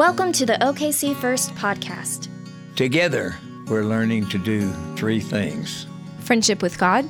[0.00, 2.28] Welcome to the OKC First podcast.
[2.74, 3.36] Together,
[3.66, 5.86] we're learning to do three things
[6.20, 7.06] friendship with God,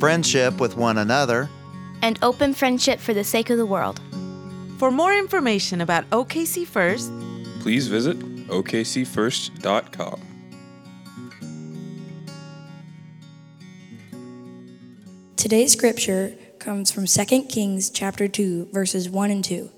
[0.00, 1.50] friendship with one another,
[2.00, 4.00] and open friendship for the sake of the world.
[4.78, 7.12] For more information about OKC First,
[7.60, 8.18] please visit
[8.48, 10.20] okcfirst.com.
[15.36, 19.70] Today's scripture comes from 2 Kings chapter 2 verses 1 and 2.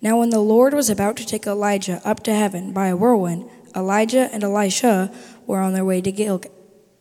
[0.00, 3.48] Now when the Lord was about to take Elijah up to heaven by a whirlwind,
[3.74, 5.10] Elijah and Elisha
[5.46, 6.42] were on their way to Gil-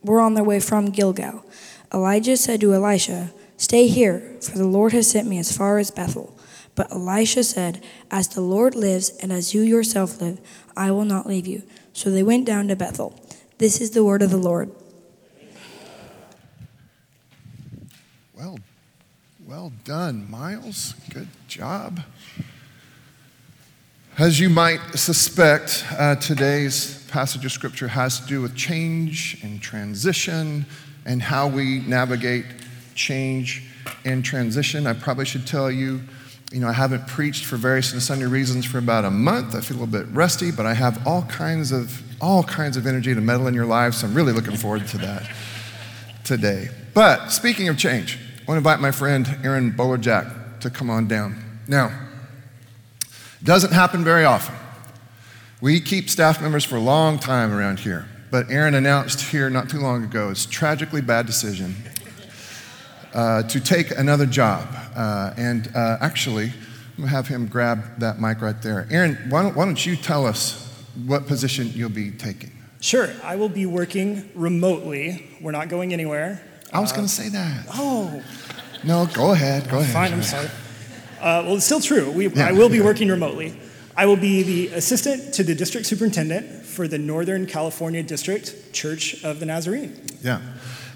[0.04, 1.44] were on their way from Gilgal.
[1.94, 5.92] Elijah said to Elisha, "Stay here, for the Lord has sent me as far as
[5.92, 6.36] Bethel."
[6.76, 7.82] But Elisha said,
[8.12, 10.40] As the Lord lives, and as you yourself live,
[10.76, 11.64] I will not leave you.
[11.94, 13.20] So they went down to Bethel.
[13.58, 14.72] This is the word of the Lord.
[18.34, 18.60] Well,
[19.48, 20.94] well done, Miles.
[21.10, 22.02] Good job.
[24.18, 29.62] As you might suspect, uh, today's passage of scripture has to do with change and
[29.62, 30.66] transition
[31.06, 32.46] and how we navigate
[32.96, 33.66] change
[34.06, 34.88] and transition.
[34.88, 36.00] I probably should tell you,
[36.54, 39.54] you know, I haven't preached for various and sundry reasons for about a month.
[39.54, 42.88] I feel a little bit rusty, but I have all kinds of all kinds of
[42.88, 43.98] energy to meddle in your lives.
[43.98, 45.30] So I'm really looking forward to that
[46.24, 46.70] today.
[46.94, 51.06] But speaking of change, I want to invite my friend Aaron Bowlerjack to come on
[51.10, 51.36] down.
[51.68, 52.05] Now,
[53.46, 54.56] doesn't happen very often.
[55.62, 59.70] We keep staff members for a long time around here, but Aaron announced here not
[59.70, 61.76] too long ago his tragically bad decision
[63.14, 64.68] uh, to take another job.
[64.96, 66.52] Uh, and uh, actually,
[66.98, 68.88] I'm to have him grab that mic right there.
[68.90, 70.68] Aaron, why don't, why don't you tell us
[71.06, 72.52] what position you'll be taking?
[72.82, 75.28] Sure, I will be working remotely.
[75.40, 76.42] We're not going anywhere.
[76.74, 77.68] I was going to say that.
[77.74, 78.24] Oh.
[78.84, 79.70] No, go ahead.
[79.70, 79.94] Go ahead.
[79.94, 80.50] Fine, I'm sorry.
[81.26, 82.12] Uh, well, it's still true.
[82.12, 82.84] We, yeah, I will be yeah.
[82.84, 83.58] working remotely.
[83.98, 89.24] I will be the assistant to the district superintendent for the Northern California District Church
[89.24, 90.00] of the Nazarene.
[90.22, 90.40] Yeah.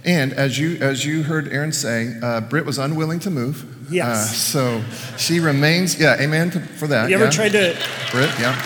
[0.06, 3.66] And as you, as you heard Aaron say, uh, Britt was unwilling to move.
[3.90, 4.56] Yes.
[4.56, 4.84] Uh, so
[5.18, 7.10] she remains, yeah, amen to, for that.
[7.10, 7.32] You ever yeah.
[7.32, 7.78] tried to?
[8.12, 8.62] Britt, yeah.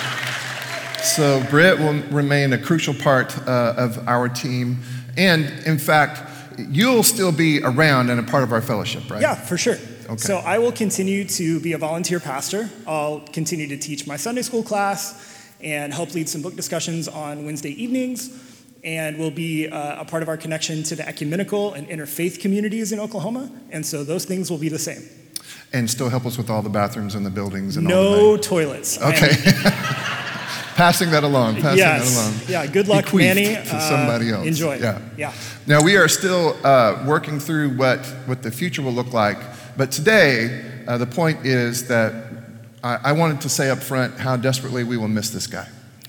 [0.98, 4.80] So Britt will remain a crucial part uh, of our team.
[5.16, 9.22] And in fact, you'll still be around and a part of our fellowship, right?
[9.22, 9.78] Yeah, for sure.
[10.06, 10.18] Okay.
[10.18, 12.70] So I will continue to be a volunteer pastor.
[12.88, 17.46] I'll continue to teach my Sunday school class and help lead some book discussions on
[17.46, 18.50] Wednesday evenings.
[18.84, 22.92] And will be uh, a part of our connection to the ecumenical and interfaith communities
[22.92, 23.50] in Oklahoma.
[23.72, 25.08] And so those things will be the same.
[25.72, 28.44] And still help us with all the bathrooms and the buildings and no all that.
[28.44, 29.02] toilets.
[29.02, 29.32] Okay.
[30.76, 31.56] passing that along.
[31.56, 32.16] Passing yes.
[32.16, 32.50] that along.
[32.50, 32.72] Yeah.
[32.72, 33.56] Good luck, Bequeathed Manny.
[33.56, 34.44] To somebody else.
[34.44, 34.78] Uh, enjoy.
[34.78, 35.00] Yeah.
[35.18, 35.34] Yeah.
[35.66, 39.38] Now we are still uh, working through what what the future will look like,
[39.78, 42.32] but today uh, the point is that
[42.84, 45.68] I, I, wanted to say up front how desperately we will miss this guy.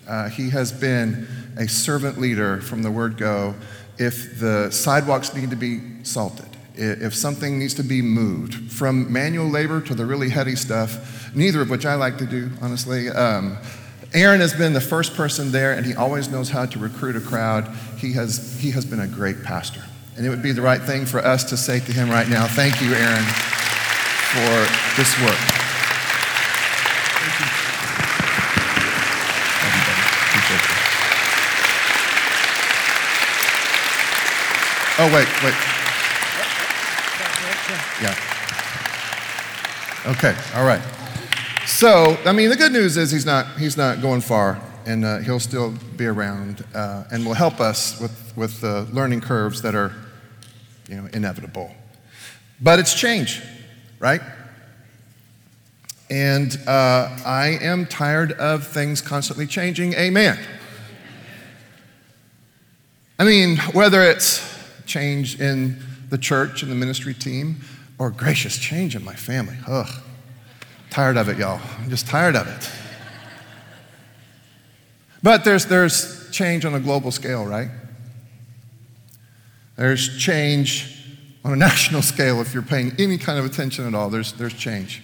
[0.08, 1.26] Uh, he has been
[1.56, 3.54] a servant leader from the word go.
[3.98, 9.48] If the sidewalks need to be salted, if something needs to be moved from manual
[9.48, 13.08] labor to the really heady stuff, neither of which I like to do, honestly.
[13.08, 13.56] Um,
[14.12, 17.20] Aaron has been the first person there, and he always knows how to recruit a
[17.20, 17.68] crowd.
[17.98, 19.82] He has, he has been a great pastor.
[20.16, 22.46] And it would be the right thing for us to say to him right now
[22.46, 23.24] thank you, Aaron,
[24.32, 24.66] for
[24.96, 25.54] this work.
[34.96, 35.54] Oh, wait, wait.
[38.00, 38.14] Yeah.
[40.06, 40.80] Okay, all right.
[41.66, 45.18] So, I mean, the good news is he's not, he's not going far, and uh,
[45.18, 49.74] he'll still be around uh, and will help us with, with the learning curves that
[49.74, 49.90] are,
[50.88, 51.74] you know, inevitable.
[52.60, 53.42] But it's change,
[53.98, 54.20] right?
[56.10, 59.94] And uh, I am tired of things constantly changing.
[59.94, 60.38] Amen.
[63.18, 64.42] I mean, whether it's
[64.86, 67.60] change in the church and the ministry team,
[67.98, 69.56] or gracious change in my family.
[69.66, 69.88] Ugh.
[70.90, 71.60] Tired of it, y'all.
[71.78, 72.70] I'm just tired of it.
[75.22, 77.68] But there's, there's change on a global scale, right?
[79.76, 80.90] There's change
[81.44, 84.10] on a national scale if you're paying any kind of attention at all.
[84.10, 85.02] There's, there's change.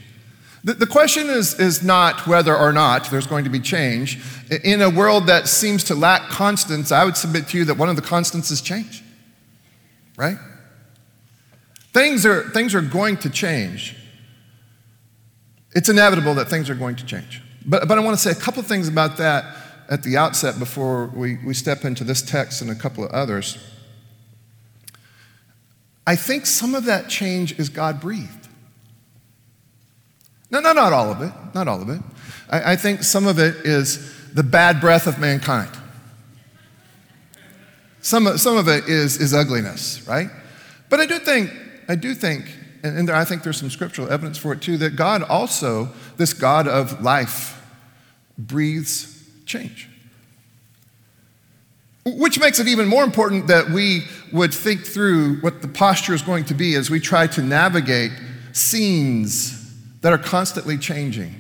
[0.63, 4.19] The, the question is, is not whether or not there's going to be change.
[4.63, 7.89] In a world that seems to lack constants, I would submit to you that one
[7.89, 9.03] of the constants is change,
[10.17, 10.37] right?
[11.93, 13.97] Things are, things are going to change.
[15.75, 17.43] It's inevitable that things are going to change.
[17.65, 19.45] But, but I want to say a couple of things about that
[19.89, 23.59] at the outset before we, we step into this text and a couple of others.
[26.11, 28.49] I think some of that change is God breathed.
[30.51, 31.33] No, no, not all of it.
[31.55, 32.01] Not all of it.
[32.51, 35.71] I, I think some of it is the bad breath of mankind.
[38.01, 40.31] Some, some of it is, is ugliness, right?
[40.89, 41.53] But I do think,
[41.87, 42.45] I do think,
[42.83, 45.91] and, and there, I think there's some scriptural evidence for it too, that God also,
[46.17, 47.65] this God of life,
[48.37, 49.17] breathes
[49.47, 49.89] change.
[52.05, 56.23] Which makes it even more important that we would think through what the posture is
[56.23, 58.13] going to be as we try to navigate
[58.53, 59.57] scenes
[60.01, 61.35] that are constantly changing.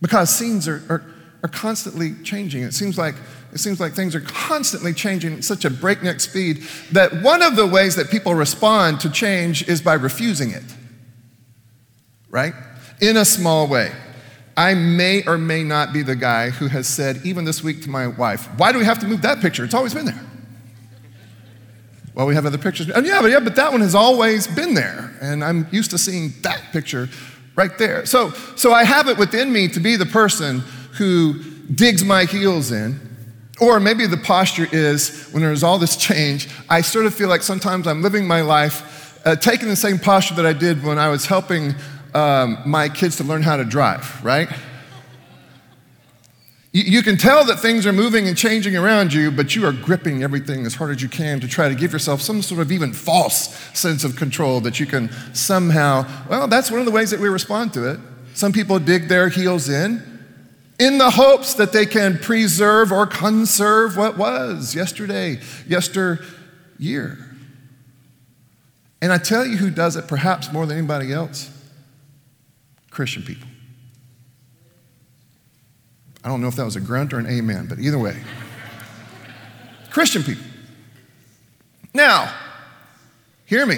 [0.00, 1.04] Because scenes are, are,
[1.42, 2.62] are constantly changing.
[2.62, 3.16] It seems like
[3.52, 6.62] it seems like things are constantly changing at such a breakneck speed
[6.92, 10.64] that one of the ways that people respond to change is by refusing it.
[12.28, 12.52] Right?
[13.00, 13.92] In a small way.
[14.56, 17.90] I may or may not be the guy who has said, even this week to
[17.90, 19.64] my wife, why do we have to move that picture?
[19.64, 20.20] It's always been there.
[22.14, 22.88] Well, we have other pictures.
[22.88, 25.14] And yeah, but yeah, but that one has always been there.
[25.20, 27.10] And I'm used to seeing that picture
[27.54, 28.06] right there.
[28.06, 30.60] So, so I have it within me to be the person
[30.92, 31.42] who
[31.74, 33.00] digs my heels in.
[33.60, 37.42] Or maybe the posture is when there's all this change, I sort of feel like
[37.42, 41.08] sometimes I'm living my life uh, taking the same posture that I did when I
[41.08, 41.74] was helping
[42.16, 44.48] um, my kids to learn how to drive, right?
[46.72, 49.72] You, you can tell that things are moving and changing around you, but you are
[49.72, 52.72] gripping everything as hard as you can to try to give yourself some sort of
[52.72, 57.10] even false sense of control that you can somehow, well, that's one of the ways
[57.10, 58.00] that we respond to it.
[58.32, 60.02] Some people dig their heels in
[60.78, 67.18] in the hopes that they can preserve or conserve what was yesterday, yesteryear.
[69.02, 71.50] And I tell you who does it perhaps more than anybody else
[72.96, 73.46] Christian people.
[76.24, 78.16] I don't know if that was a grunt or an amen, but either way.
[79.90, 80.46] Christian people.
[81.92, 82.34] Now,
[83.44, 83.76] hear me.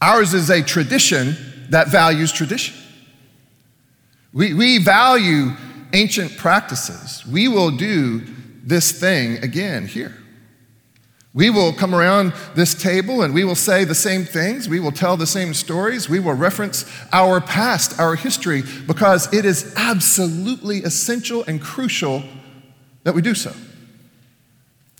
[0.00, 1.36] Ours is a tradition
[1.68, 2.74] that values tradition.
[4.32, 5.50] We, we value
[5.92, 7.26] ancient practices.
[7.26, 8.22] We will do
[8.64, 10.16] this thing again here.
[11.34, 14.68] We will come around this table and we will say the same things.
[14.68, 16.08] We will tell the same stories.
[16.08, 22.22] We will reference our past, our history, because it is absolutely essential and crucial
[23.04, 23.52] that we do so.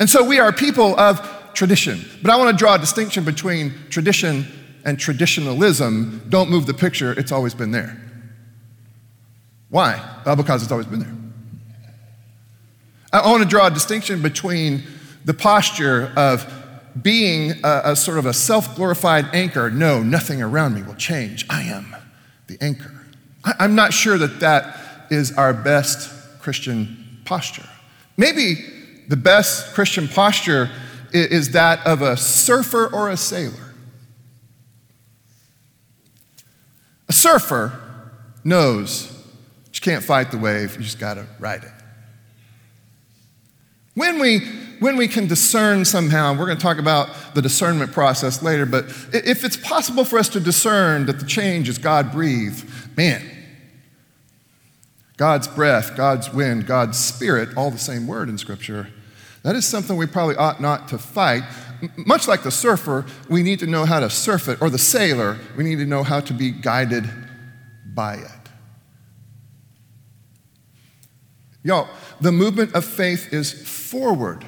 [0.01, 1.21] And so we are people of
[1.53, 2.01] tradition.
[2.23, 4.47] But I want to draw a distinction between tradition
[4.87, 6.27] and traditionalism.
[6.31, 8.01] Don't move the picture, it's always been there.
[9.69, 10.03] Why?
[10.25, 11.15] Well, because it's always been there.
[13.13, 14.83] I want to draw a distinction between
[15.25, 16.51] the posture of
[17.01, 19.71] being a, a sort of a self glorified anchor.
[19.71, 21.47] No, nothing around me will change.
[21.49, 21.95] I am
[22.47, 22.93] the anchor.
[23.45, 27.69] I, I'm not sure that that is our best Christian posture.
[28.17, 28.57] Maybe
[29.09, 30.71] the best Christian posture
[31.13, 33.75] is, is that of a surfer or a sailor.
[37.09, 37.79] A surfer
[38.45, 39.13] knows
[39.73, 41.73] you can't fight the wave, you just got to ride it.
[43.95, 44.41] When we,
[44.83, 48.67] when we can discern somehow, and we're going to talk about the discernment process later,
[48.67, 53.23] but if it's possible for us to discern that the change is God breathed, man,
[55.17, 58.89] God's breath, God's wind, God's spirit, all the same word in Scripture,
[59.45, 61.45] that is something we probably ought not to fight.
[61.97, 65.39] Much like the surfer, we need to know how to surf it, or the sailor,
[65.57, 67.09] we need to know how to be guided
[67.95, 68.31] by it.
[71.63, 71.89] Y'all,
[72.21, 74.45] the movement of faith is forward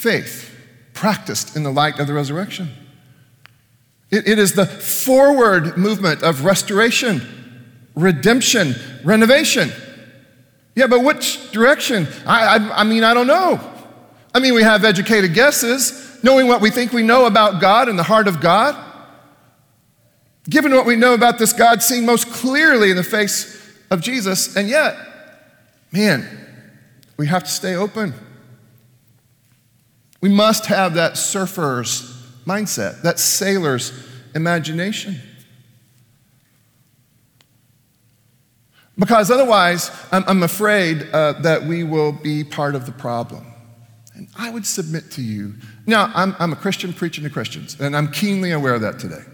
[0.00, 0.56] faith
[0.94, 2.70] practiced in the light of the resurrection.
[4.10, 7.20] It, it is the forward movement of restoration,
[7.94, 9.70] redemption, renovation.
[10.74, 12.08] Yeah, but which direction?
[12.26, 13.60] I, I, I mean, I don't know.
[14.34, 17.98] I mean, we have educated guesses, knowing what we think we know about God and
[17.98, 18.74] the heart of God.
[20.48, 24.56] Given what we know about this God, seeing most clearly in the face of Jesus,
[24.56, 24.96] and yet,
[25.92, 26.26] man,
[27.18, 28.14] we have to stay open.
[30.20, 32.02] We must have that surfer's
[32.46, 33.92] mindset, that sailor's
[34.34, 35.20] imagination.
[38.98, 43.46] Because otherwise, I'm, I'm afraid uh, that we will be part of the problem.
[44.14, 45.54] And I would submit to you
[45.90, 49.24] now, I'm, I'm a Christian preaching to Christians, and I'm keenly aware of that today.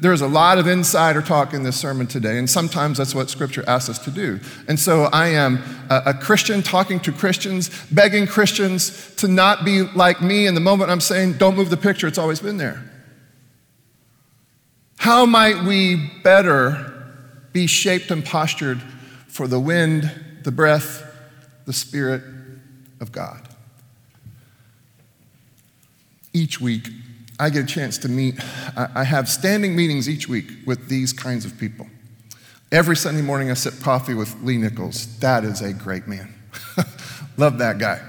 [0.00, 3.64] There's a lot of insider talk in this sermon today, and sometimes that's what Scripture
[3.66, 4.40] asks us to do.
[4.68, 9.82] And so I am a, a, Christian talking to Christians, begging Christians to not be
[9.82, 12.82] like me in the moment I'm saying, don't move the picture, it's always been there.
[14.98, 17.12] How might we better
[17.52, 18.80] be shaped and postured
[19.26, 20.10] for the wind,
[20.44, 21.04] the breath,
[21.66, 22.22] the Spirit
[23.00, 23.48] of God?
[26.32, 26.88] Each week,
[27.42, 28.36] I get a chance to meet,
[28.76, 31.88] I have standing meetings each week with these kinds of people.
[32.70, 35.18] Every Sunday morning, I sip coffee with Lee Nichols.
[35.18, 36.32] That is a great man.
[37.36, 38.00] Love that guy.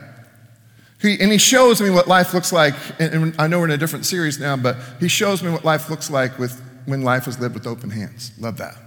[1.02, 2.76] He, and he shows me what life looks like.
[3.00, 5.66] And, and I know we're in a different series now, but he shows me what
[5.66, 8.32] life looks like with, when life is lived with open hands.
[8.40, 8.78] Love that.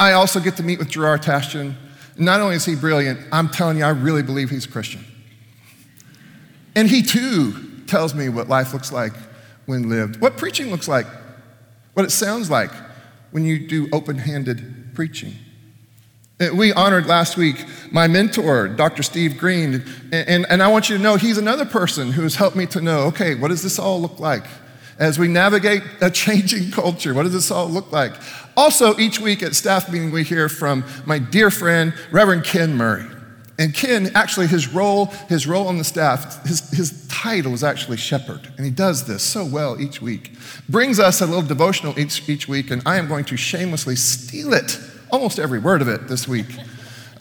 [0.00, 1.76] I also get to meet with Gerard Tashjian.
[2.18, 5.04] Not only is he brilliant, I'm telling you, I really believe he's a Christian.
[6.74, 9.12] And he too tells me what life looks like
[9.66, 11.06] when lived, what preaching looks like,
[11.94, 12.70] what it sounds like
[13.30, 15.34] when you do open handed preaching.
[16.40, 19.02] Uh, we honored last week my mentor, Dr.
[19.02, 19.74] Steve Green,
[20.12, 22.66] and, and, and, I want you to know he's another person who has helped me
[22.66, 24.44] to know okay, what does this all look like?
[24.98, 28.12] As we navigate a changing culture, what does this all look like?
[28.56, 33.06] Also, each week at staff meeting, we hear from my dear friend, Reverend Ken Murray.
[33.58, 37.96] And Ken, actually, his role, his role on the staff, his, his title is actually
[37.98, 38.52] shepherd.
[38.56, 40.32] And he does this so well each week.
[40.68, 44.52] Brings us a little devotional each, each week, and I am going to shamelessly steal
[44.52, 44.78] it,
[45.10, 46.46] almost every word of it this week,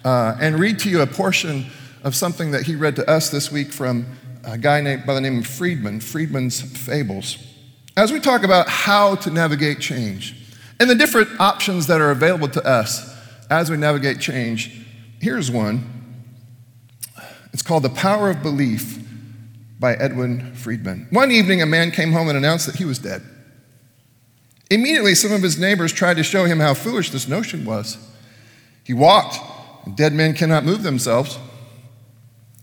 [0.04, 1.68] uh, and read to you a portion
[2.04, 4.06] of something that he read to us this week from
[4.44, 7.38] a guy named, by the name of Friedman, Friedman's Fables.
[7.96, 10.36] As we talk about how to navigate change
[10.80, 13.16] and the different options that are available to us
[13.52, 14.84] as we navigate change,
[15.22, 15.93] here's one
[17.54, 19.00] it's called The Power of Belief
[19.80, 21.08] by Edwin Friedman.
[21.12, 23.22] One evening, a man came home and announced that he was dead.
[24.70, 27.98] Immediately, some of his neighbors tried to show him how foolish this notion was.
[28.84, 29.38] He walked,
[29.96, 31.38] dead men cannot move themselves.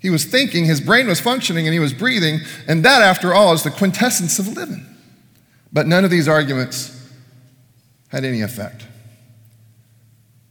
[0.00, 3.52] He was thinking, his brain was functioning, and he was breathing, and that, after all,
[3.52, 4.84] is the quintessence of living.
[5.72, 6.96] But none of these arguments
[8.08, 8.86] had any effect.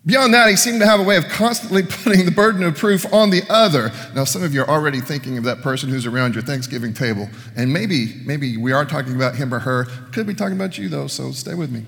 [0.06, 3.12] Beyond that, he seemed to have a way of constantly putting the burden of proof
[3.14, 3.92] on the other.
[4.16, 7.30] Now, some of you are already thinking of that person who's around your Thanksgiving table,
[7.56, 9.86] and maybe, maybe we are talking about him or her.
[10.12, 11.86] Could be talking about you, though, so stay with me.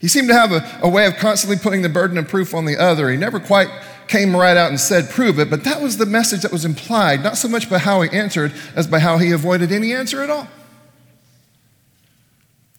[0.00, 2.64] He seemed to have a, a way of constantly putting the burden of proof on
[2.64, 3.10] the other.
[3.10, 3.68] He never quite
[4.08, 7.22] came right out and said, prove it, but that was the message that was implied,
[7.22, 10.30] not so much by how he answered as by how he avoided any answer at
[10.30, 10.48] all.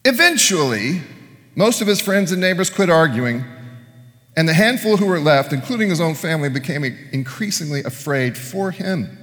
[0.04, 1.00] Eventually,
[1.54, 3.44] most of his friends and neighbors quit arguing,
[4.36, 9.18] and the handful who were left, including his own family, became increasingly afraid for him.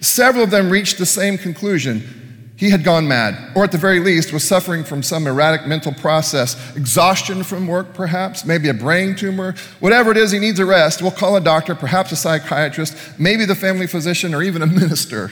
[0.00, 2.52] Several of them reached the same conclusion.
[2.56, 5.94] He had gone mad, or at the very least, was suffering from some erratic mental
[5.94, 9.54] process, exhaustion from work, perhaps, maybe a brain tumor.
[9.80, 11.00] Whatever it is, he needs a rest.
[11.00, 15.30] We'll call a doctor, perhaps a psychiatrist, maybe the family physician, or even a minister.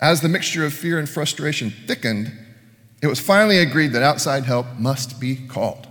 [0.00, 2.32] As the mixture of fear and frustration thickened,
[3.00, 5.86] it was finally agreed that outside help must be called.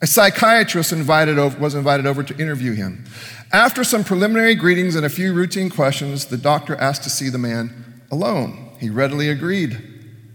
[0.00, 3.04] A psychiatrist invited over, was invited over to interview him.
[3.52, 7.38] After some preliminary greetings and a few routine questions, the doctor asked to see the
[7.38, 8.76] man alone.
[8.78, 9.82] He readily agreed.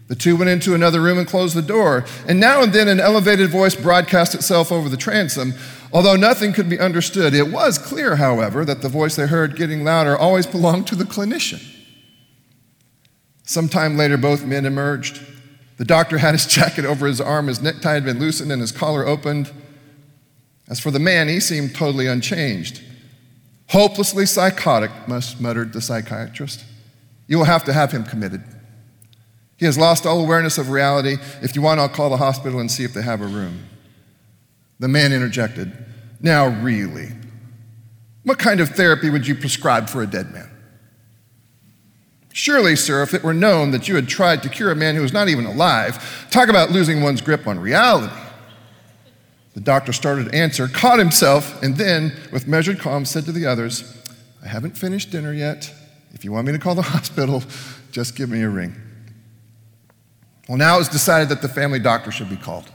[0.07, 2.99] The two went into another room and closed the door, and now and then an
[2.99, 5.53] elevated voice broadcast itself over the transom.
[5.93, 9.83] Although nothing could be understood, it was clear, however, that the voice they heard getting
[9.83, 11.63] louder always belonged to the clinician.
[13.43, 15.21] Sometime later, both men emerged.
[15.77, 18.71] The doctor had his jacket over his arm, his necktie had been loosened, and his
[18.71, 19.51] collar opened.
[20.69, 22.81] As for the man, he seemed totally unchanged.
[23.69, 26.63] Hopelessly psychotic, muttered the psychiatrist.
[27.27, 28.43] You will have to have him committed.
[29.57, 31.17] He has lost all awareness of reality.
[31.41, 33.63] If you want, I'll call the hospital and see if they have a room.
[34.79, 35.71] The man interjected,
[36.21, 37.09] Now, really,
[38.23, 40.49] what kind of therapy would you prescribe for a dead man?
[42.33, 45.03] Surely, sir, if it were known that you had tried to cure a man who
[45.03, 48.11] was not even alive, talk about losing one's grip on reality.
[49.53, 53.45] The doctor started to answer, caught himself, and then, with measured calm, said to the
[53.45, 53.83] others,
[54.43, 55.71] I haven't finished dinner yet.
[56.11, 57.43] If you want me to call the hospital,
[57.91, 58.75] just give me a ring.
[60.49, 62.69] Well, now it was decided that the family doctor should be called.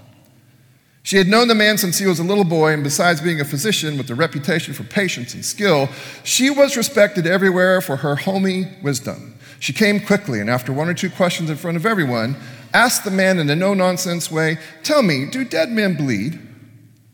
[1.03, 3.45] She had known the man since he was a little boy, and besides being a
[3.45, 5.89] physician with a reputation for patience and skill,
[6.23, 9.38] she was respected everywhere for her homey wisdom.
[9.61, 12.37] She came quickly, and after one or two questions in front of everyone,
[12.73, 16.39] asked the man in a no nonsense way, Tell me, do dead men bleed?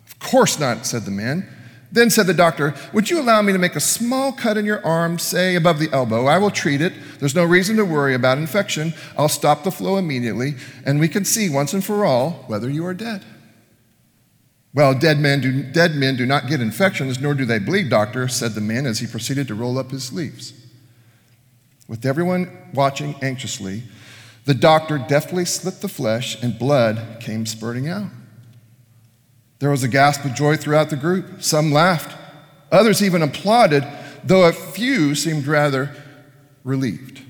[0.07, 1.49] Of course not, said the man.
[1.91, 4.85] Then said the doctor, Would you allow me to make a small cut in your
[4.85, 6.27] arm, say above the elbow?
[6.27, 6.93] I will treat it.
[7.21, 8.93] There's no reason to worry about infection.
[9.17, 12.85] I'll stop the flow immediately, and we can see once and for all whether you
[12.85, 13.25] are dead.
[14.75, 18.27] Well, dead men, do, dead men do not get infections, nor do they bleed, doctor,
[18.27, 20.53] said the man as he proceeded to roll up his sleeves.
[21.87, 23.83] With everyone watching anxiously,
[24.45, 28.11] the doctor deftly slit the flesh and blood came spurting out.
[29.59, 31.43] There was a gasp of joy throughout the group.
[31.43, 32.17] Some laughed,
[32.71, 33.87] others even applauded,
[34.23, 35.95] though a few seemed rather
[36.64, 37.23] relieved.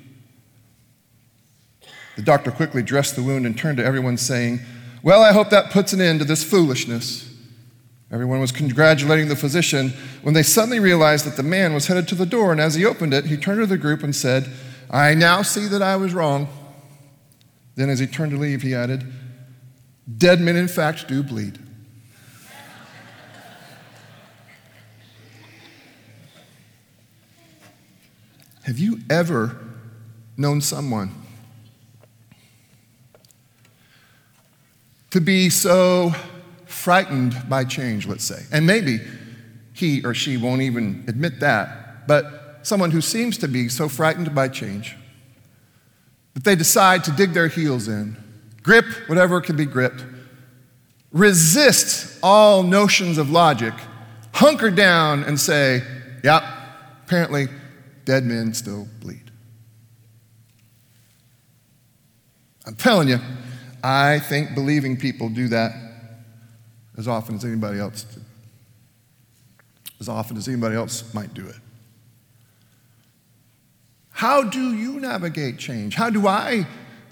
[2.17, 4.61] The doctor quickly dressed the wound and turned to everyone, saying,
[5.03, 7.34] Well, I hope that puts an end to this foolishness.
[8.15, 9.93] Everyone was congratulating the physician
[10.23, 12.85] when they suddenly realized that the man was headed to the door, and as he
[12.85, 14.49] opened it, he turned to the group and said,
[14.89, 16.47] I now see that I was wrong.
[17.75, 19.05] Then, as he turned to leave, he added,
[20.17, 21.59] Dead men, in fact, do bleed.
[28.63, 29.59] Have you ever
[30.37, 31.13] known someone
[35.11, 36.15] to be so
[36.85, 38.43] frightened by change, let's say?
[38.53, 39.01] And maybe
[39.73, 44.35] he or she won't even admit that, but someone who seems to be so frightened
[44.35, 44.95] by change
[46.35, 48.15] that they decide to dig their heels in,
[48.63, 50.05] grip whatever can be gripped,
[51.11, 53.73] resist all notions of logic,
[54.35, 55.83] hunker down and say,
[56.23, 56.43] Yep,
[57.05, 57.47] apparently
[58.05, 59.31] dead men still bleed.
[62.67, 63.21] I'm telling you,
[63.83, 65.73] I think believing people do that
[66.97, 68.21] as often as anybody else do.
[70.01, 71.57] As often as anybody else might do it.
[74.11, 75.97] How do you navigate change?
[75.97, 76.67] How do I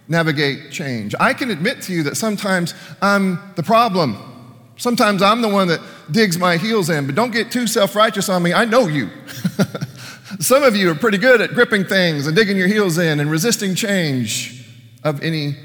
[0.08, 1.14] navigate change?
[1.18, 4.16] I can admit to you that sometimes I'm the problem.
[4.76, 8.28] Sometimes I'm the one that digs my heels in, but don't get too self righteous
[8.28, 8.52] on me.
[8.52, 9.10] I know you.
[10.40, 13.30] Some of you are pretty good at gripping things and digging your heels in and
[13.30, 14.64] resisting change
[15.04, 15.56] of any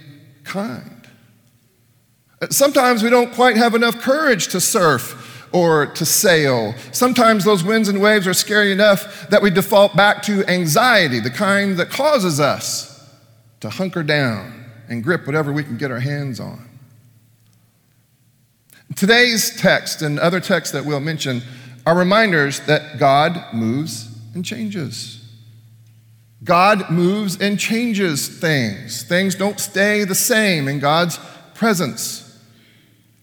[0.43, 0.96] kind.
[2.49, 6.75] Sometimes we don't quite have enough courage to surf or to sail.
[6.91, 11.31] Sometimes those winds and waves are scary enough that we default back to anxiety, the
[11.31, 13.11] kind that causes us
[13.61, 16.67] to hunker down and grip whatever we can get our hands on.
[18.95, 21.41] Today's text and other texts that we'll mention
[21.85, 25.25] are reminders that God moves and changes.
[26.43, 29.03] God moves and changes things.
[29.03, 31.19] Things don't stay the same in God's
[31.53, 32.26] presence.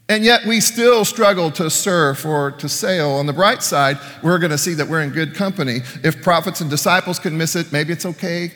[0.08, 3.12] And yet we still struggle to surf or to sail.
[3.12, 5.78] On the bright side, we're going to see that we're in good company.
[6.02, 8.52] If prophets and disciples can miss it, maybe it's okay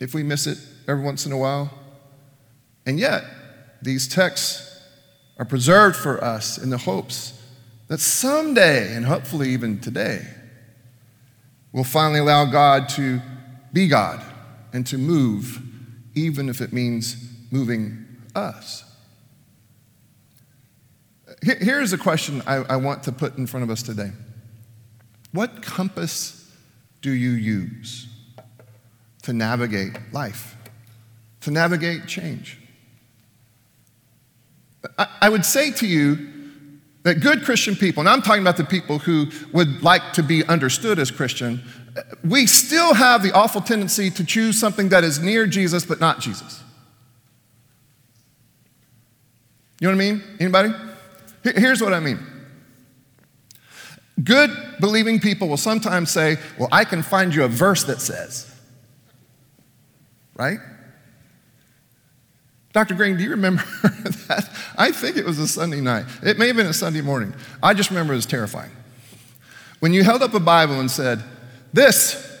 [0.00, 1.70] if we miss it every once in a while.
[2.86, 3.24] And yet,
[3.82, 4.82] these texts
[5.36, 7.40] are preserved for us in the hopes
[7.88, 10.26] that someday, and hopefully even today,
[11.72, 13.20] we'll finally allow God to
[13.72, 14.22] be God
[14.72, 15.60] and to move,
[16.14, 17.16] even if it means
[17.50, 18.83] moving us.
[21.44, 24.12] Here's a question I, I want to put in front of us today
[25.32, 26.50] What compass
[27.02, 28.08] do you use
[29.22, 30.56] to navigate life,
[31.42, 32.58] to navigate change?
[34.98, 36.30] I, I would say to you
[37.02, 40.44] that good Christian people, and I'm talking about the people who would like to be
[40.46, 41.62] understood as Christian,
[42.24, 46.20] we still have the awful tendency to choose something that is near Jesus but not
[46.20, 46.62] Jesus.
[49.80, 50.22] You know what I mean?
[50.40, 50.93] Anybody?
[51.44, 52.18] Here's what I mean.
[54.22, 58.52] Good believing people will sometimes say, Well, I can find you a verse that says,
[60.34, 60.58] right?
[62.72, 62.94] Dr.
[62.94, 63.62] Green, do you remember
[64.28, 64.50] that?
[64.76, 66.06] I think it was a Sunday night.
[66.22, 67.32] It may have been a Sunday morning.
[67.62, 68.72] I just remember it was terrifying.
[69.78, 71.22] When you held up a Bible and said,
[71.72, 72.38] This,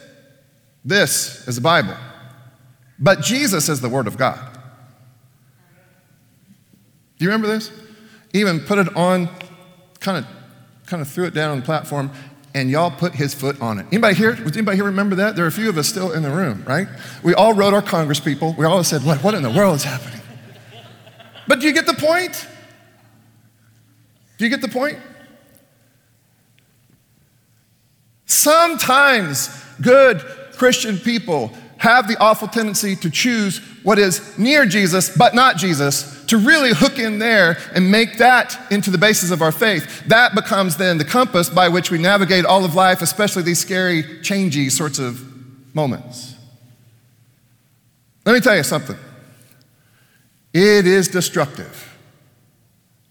[0.84, 1.96] this is the Bible,
[2.98, 4.58] but Jesus is the Word of God.
[7.18, 7.70] Do you remember this?
[8.34, 9.30] Even put it on,
[10.00, 10.26] kind of,
[10.86, 12.10] kind of threw it down on the platform,
[12.52, 13.86] and y'all put his foot on it.
[13.86, 14.34] Anybody here?
[14.34, 15.36] Does anybody here remember that?
[15.36, 16.86] There are a few of us still in the room, right?
[17.22, 18.54] We all wrote our Congress people.
[18.58, 20.20] We all said, what, what in the world is happening?
[21.48, 22.46] But do you get the point?
[24.36, 24.98] Do you get the point?
[28.26, 29.48] Sometimes
[29.80, 30.20] good
[30.56, 36.13] Christian people have the awful tendency to choose what is near Jesus but not Jesus,
[36.28, 40.04] to really hook in there and make that into the basis of our faith.
[40.06, 44.02] That becomes then the compass by which we navigate all of life, especially these scary,
[44.22, 45.22] changey sorts of
[45.74, 46.34] moments.
[48.24, 48.96] Let me tell you something.
[50.52, 51.96] It is destructive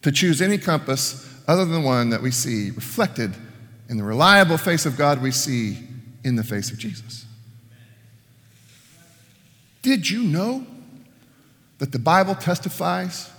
[0.02, 3.34] to choose any compass other than the one that we see reflected
[3.90, 5.78] in the reliable face of God we see
[6.24, 7.26] in the face of Jesus.
[9.82, 10.66] Did you know
[11.84, 13.30] that the Bible testifies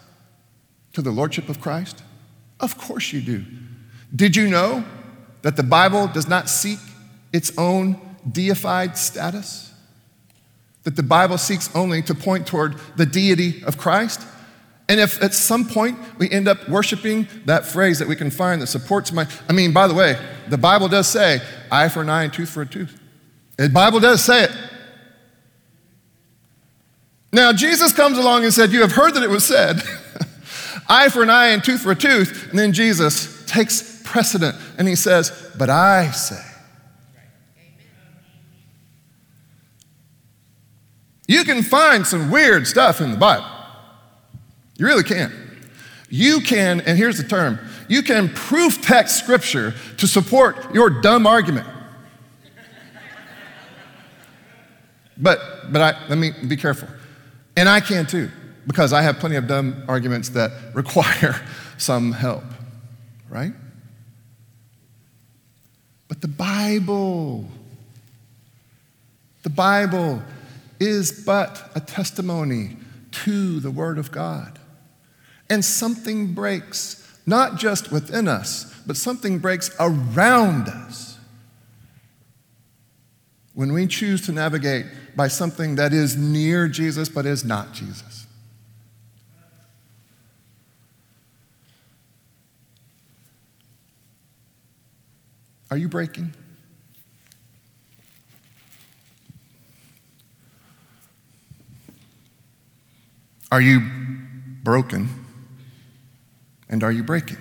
[0.92, 2.02] to the Lordship of Christ?
[2.60, 3.42] Of course you do.
[4.14, 4.84] Did you know
[5.40, 6.78] that the Bible does not seek
[7.32, 7.98] its own
[8.30, 9.74] deified status?
[10.84, 14.20] that the Bible seeks only to point toward the deity of Christ.
[14.88, 18.60] And if at some point we end up worshiping that phrase that we can find
[18.60, 21.40] that supports my, I mean, by the way, the Bible does say
[21.72, 23.00] eye for an eye and tooth for a tooth.
[23.56, 24.50] The Bible does say it.
[27.34, 29.82] Now, Jesus comes along and said, You have heard that it was said,
[30.88, 32.48] eye for an eye and tooth for a tooth.
[32.50, 36.40] And then Jesus takes precedent and he says, But I say.
[41.26, 43.50] You can find some weird stuff in the Bible.
[44.76, 45.32] You really can.
[46.10, 51.26] You can, and here's the term you can proof text scripture to support your dumb
[51.26, 51.66] argument.
[55.16, 55.40] But,
[55.72, 56.88] but I, let me be careful.
[57.56, 58.30] And I can too,
[58.66, 61.40] because I have plenty of dumb arguments that require
[61.78, 62.44] some help,
[63.28, 63.52] right?
[66.08, 67.46] But the Bible,
[69.42, 70.22] the Bible
[70.80, 72.76] is but a testimony
[73.10, 74.58] to the Word of God.
[75.48, 81.18] And something breaks, not just within us, but something breaks around us
[83.54, 84.86] when we choose to navigate
[85.16, 88.26] by something that is near Jesus but is not Jesus.
[95.70, 96.32] Are you breaking?
[103.50, 103.80] Are you
[104.62, 105.08] broken?
[106.68, 107.38] And are you breaking?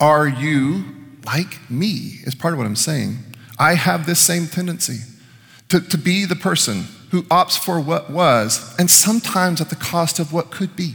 [0.00, 2.20] Are you like me?
[2.24, 3.18] Is part of what I'm saying.
[3.58, 4.98] I have this same tendency
[5.68, 10.18] to, to be the person who opts for what was, and sometimes at the cost
[10.18, 10.94] of what could be.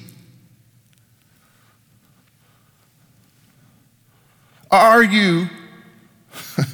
[4.70, 5.48] Are you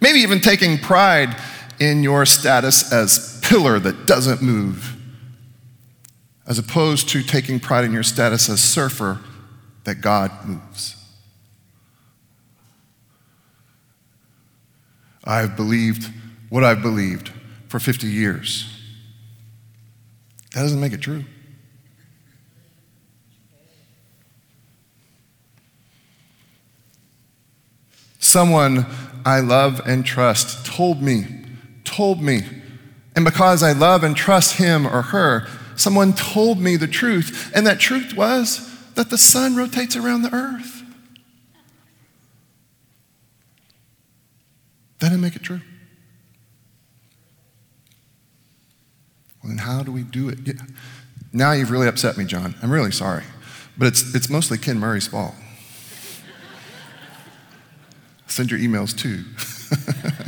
[0.00, 1.36] maybe even taking pride
[1.78, 4.96] in your status as pillar that doesn't move,
[6.46, 9.20] as opposed to taking pride in your status as surfer
[9.84, 11.03] that God moves?
[15.24, 16.12] I've believed
[16.50, 17.32] what I've believed
[17.68, 18.70] for 50 years.
[20.54, 21.24] That doesn't make it true.
[28.20, 28.86] Someone
[29.24, 31.26] I love and trust told me,
[31.84, 32.42] told me,
[33.16, 37.66] and because I love and trust him or her, someone told me the truth, and
[37.66, 40.83] that truth was that the sun rotates around the earth.
[45.04, 45.60] That didn't make it true.
[49.42, 50.38] Well, then how do we do it?
[50.46, 50.54] Yeah.
[51.30, 52.54] Now you've really upset me, John.
[52.62, 53.24] I'm really sorry.
[53.76, 55.34] But it's, it's mostly Ken Murray's fault.
[58.28, 59.24] Send your emails too.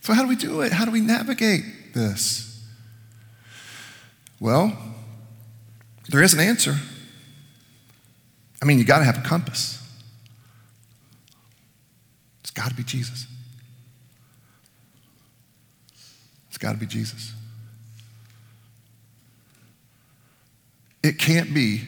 [0.00, 0.72] so, how do we do it?
[0.72, 2.66] How do we navigate this?
[4.40, 4.74] Well,
[6.08, 6.76] there is an answer.
[8.62, 9.77] I mean, you got to have a compass.
[12.58, 13.24] Got to be Jesus.
[16.48, 17.32] It's got to be Jesus.
[21.04, 21.82] It can't be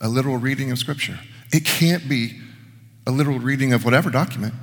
[0.00, 1.20] a literal reading of Scripture.
[1.52, 2.36] It can't be
[3.06, 4.54] a literal reading of whatever document.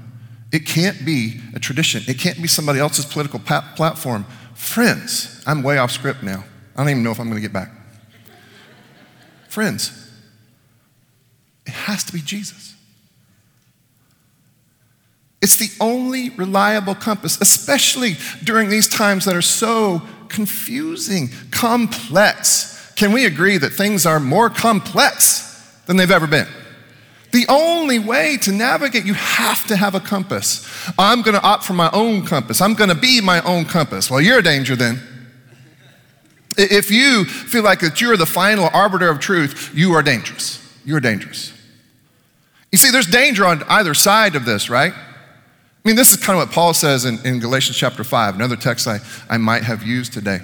[0.51, 2.03] It can't be a tradition.
[2.09, 4.25] It can't be somebody else's political pa- platform.
[4.55, 6.43] Friends, I'm way off script now.
[6.75, 7.71] I don't even know if I'm going to get back.
[9.47, 10.11] Friends,
[11.65, 12.72] it has to be Jesus.
[15.43, 22.93] It's the only reliable compass, especially during these times that are so confusing, complex.
[22.95, 26.47] Can we agree that things are more complex than they've ever been?
[27.33, 30.65] The only way to navigate, you have to have a compass.
[30.97, 32.61] I'm going to opt for my own compass.
[32.61, 34.09] I'm going to be my own compass.
[34.09, 35.01] Well, you're a danger then.
[36.57, 40.61] If you feel like that you're the final arbiter of truth, you are dangerous.
[40.85, 41.51] You're dangerous.
[42.71, 44.93] You see, there's danger on either side of this, right?
[45.83, 48.55] I mean, this is kind of what Paul says in, in Galatians chapter 5, another
[48.55, 50.39] text I, I might have used today.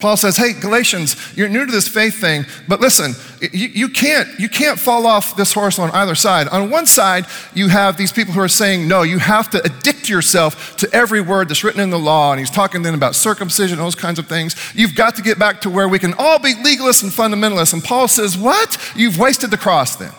[0.00, 4.28] Paul says, hey, Galatians, you're new to this faith thing, but listen, you, you, can't,
[4.38, 6.48] you can't fall off this horse on either side.
[6.48, 10.10] On one side, you have these people who are saying, no, you have to addict
[10.10, 12.32] yourself to every word that's written in the law.
[12.32, 14.56] And he's talking then about circumcision, those kinds of things.
[14.74, 17.72] You've got to get back to where we can all be legalists and fundamentalists.
[17.72, 18.76] And Paul says, what?
[18.94, 20.12] You've wasted the cross then.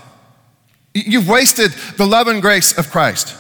[0.96, 3.36] You've wasted the love and grace of Christ.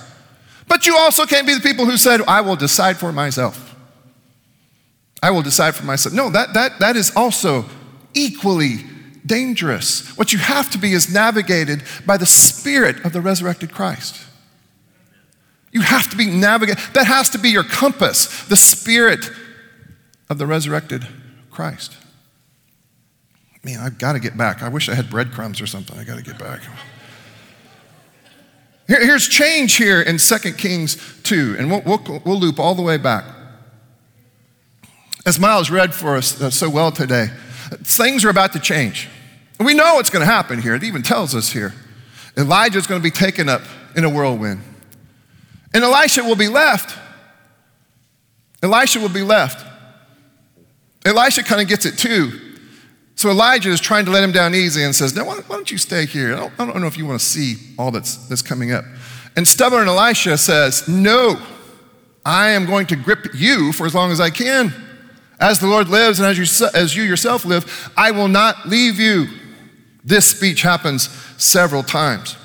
[0.68, 3.76] But you also can't be the people who said, I will decide for myself.
[5.24, 6.14] I will decide for myself.
[6.14, 7.66] No, that, that, that is also
[8.14, 8.80] equally
[9.26, 10.16] dangerous.
[10.18, 14.22] What you have to be is navigated by the Spirit of the resurrected Christ.
[15.72, 16.84] You have to be navigated.
[16.94, 19.30] That has to be your compass, the Spirit
[20.30, 21.08] of the resurrected
[21.52, 21.96] Christ.
[23.64, 24.62] Man, I've got to get back.
[24.62, 25.98] I wish I had breadcrumbs or something.
[25.98, 26.62] I got to get back.
[28.88, 32.82] Here, here's change here in 2 Kings 2, and we'll, we'll, we'll loop all the
[32.82, 33.26] way back.
[35.26, 37.28] As Miles read for us uh, so well today,
[37.84, 39.10] things are about to change.
[39.60, 40.76] We know what's going to happen here.
[40.76, 41.74] It even tells us here.
[42.38, 43.62] Elijah is going to be taken up
[43.96, 44.62] in a whirlwind.
[45.74, 46.96] And Elisha will be left.
[48.62, 49.66] Elisha will be left.
[51.06, 52.45] Elisha kind of gets it too.
[53.26, 55.72] So Elijah is trying to let him down easy and says, Now, why, why don't
[55.72, 56.36] you stay here?
[56.36, 58.86] I don't, I don't know if you want to see all that's, that's coming up.
[59.36, 61.42] And stubborn Elisha says, No,
[62.24, 64.72] I am going to grip you for as long as I can.
[65.40, 69.00] As the Lord lives and as you, as you yourself live, I will not leave
[69.00, 69.26] you.
[70.04, 71.10] This speech happens
[71.42, 72.38] several times.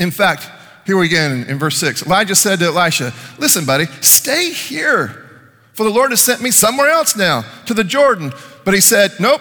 [0.00, 0.50] In fact,
[0.84, 2.06] here we again in verse 6.
[2.06, 5.30] Elijah said to Elisha, Listen, buddy, stay here,
[5.74, 8.32] for the Lord has sent me somewhere else now, to the Jordan.
[8.64, 9.40] But he said, Nope,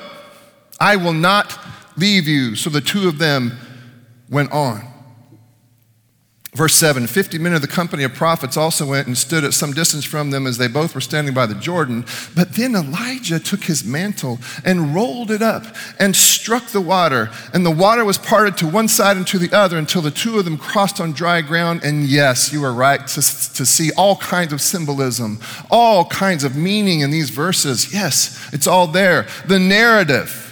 [0.79, 1.57] I will not
[1.97, 2.55] leave you.
[2.55, 3.57] So the two of them
[4.29, 4.89] went on.
[6.55, 9.71] Verse 7 50 men of the company of prophets also went and stood at some
[9.71, 12.05] distance from them as they both were standing by the Jordan.
[12.35, 15.63] But then Elijah took his mantle and rolled it up
[15.99, 17.29] and struck the water.
[17.53, 20.39] And the water was parted to one side and to the other until the two
[20.39, 21.83] of them crossed on dry ground.
[21.83, 25.39] And yes, you are right to, to see all kinds of symbolism,
[25.69, 27.93] all kinds of meaning in these verses.
[27.93, 29.27] Yes, it's all there.
[29.45, 30.48] The narrative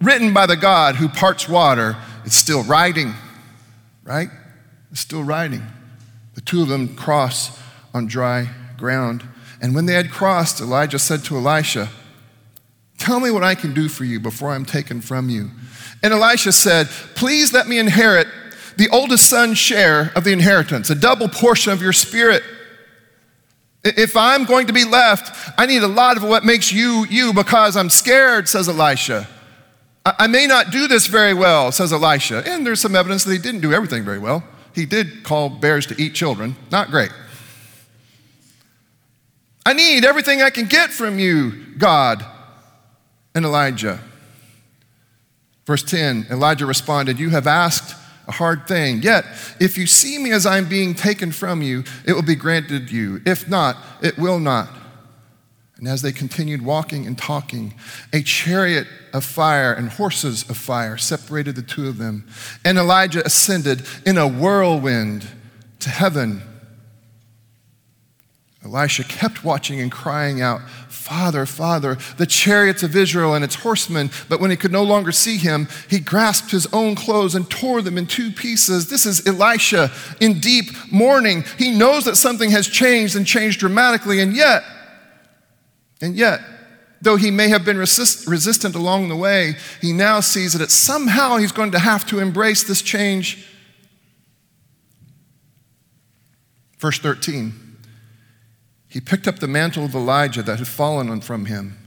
[0.00, 3.14] written by the God who parts water, it's still writing,
[4.04, 4.28] right?
[4.90, 5.62] It's still writing.
[6.34, 7.58] The two of them cross
[7.94, 9.24] on dry ground.
[9.60, 11.88] And when they had crossed, Elijah said to Elisha,
[12.98, 15.50] Tell me what I can do for you before I'm taken from you.
[16.02, 18.26] And Elisha said, Please let me inherit
[18.76, 22.42] the oldest son's share of the inheritance, a double portion of your spirit.
[23.84, 27.32] If I'm going to be left, I need a lot of what makes you you
[27.32, 29.28] because I'm scared, says Elisha.
[30.18, 32.42] I may not do this very well, says Elisha.
[32.46, 34.44] And there's some evidence that he didn't do everything very well
[34.76, 36.54] he did call bears to eat children.
[36.70, 37.10] Not great.
[39.64, 42.24] I need everything I can get from you, God.
[43.34, 43.98] And Elijah.
[45.66, 47.96] Verse 10 Elijah responded, You have asked
[48.28, 49.02] a hard thing.
[49.02, 49.24] Yet,
[49.58, 53.22] if you see me as I'm being taken from you, it will be granted you.
[53.24, 54.68] If not, it will not.
[55.78, 57.74] And as they continued walking and talking,
[58.12, 62.26] a chariot of fire and horses of fire separated the two of them.
[62.64, 65.26] And Elijah ascended in a whirlwind
[65.80, 66.42] to heaven.
[68.64, 74.10] Elisha kept watching and crying out, Father, Father, the chariots of Israel and its horsemen.
[74.28, 77.82] But when he could no longer see him, he grasped his own clothes and tore
[77.82, 78.88] them in two pieces.
[78.88, 81.44] This is Elisha in deep mourning.
[81.58, 84.64] He knows that something has changed and changed dramatically, and yet,
[86.00, 86.40] and yet,
[87.00, 91.36] though he may have been resist, resistant along the way, he now sees that somehow
[91.36, 93.46] he's going to have to embrace this change.
[96.78, 97.54] Verse 13
[98.88, 101.78] He picked up the mantle of Elijah that had fallen from him,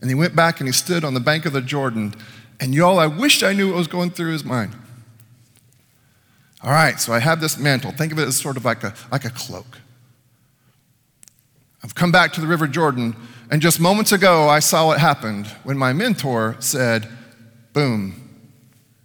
[0.00, 2.14] and he went back and he stood on the bank of the Jordan.
[2.58, 4.74] And y'all, I wish I knew what was going through his mind.
[6.62, 7.92] All right, so I have this mantle.
[7.92, 9.78] Think of it as sort of like a, like a cloak.
[11.84, 13.14] I've come back to the River Jordan
[13.50, 17.08] and just moments ago, I saw what happened when my mentor said,
[17.72, 18.50] boom,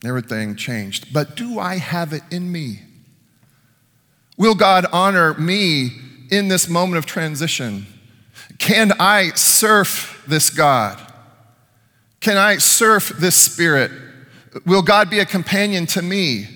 [0.04, 1.13] everything changed.
[1.13, 2.80] But do I have it in me?
[4.38, 5.91] Will God honor me
[6.32, 7.86] in this moment of transition?
[8.58, 10.99] Can I surf this God?
[12.19, 13.91] Can I surf this Spirit?
[14.65, 16.47] Will God be a companion to me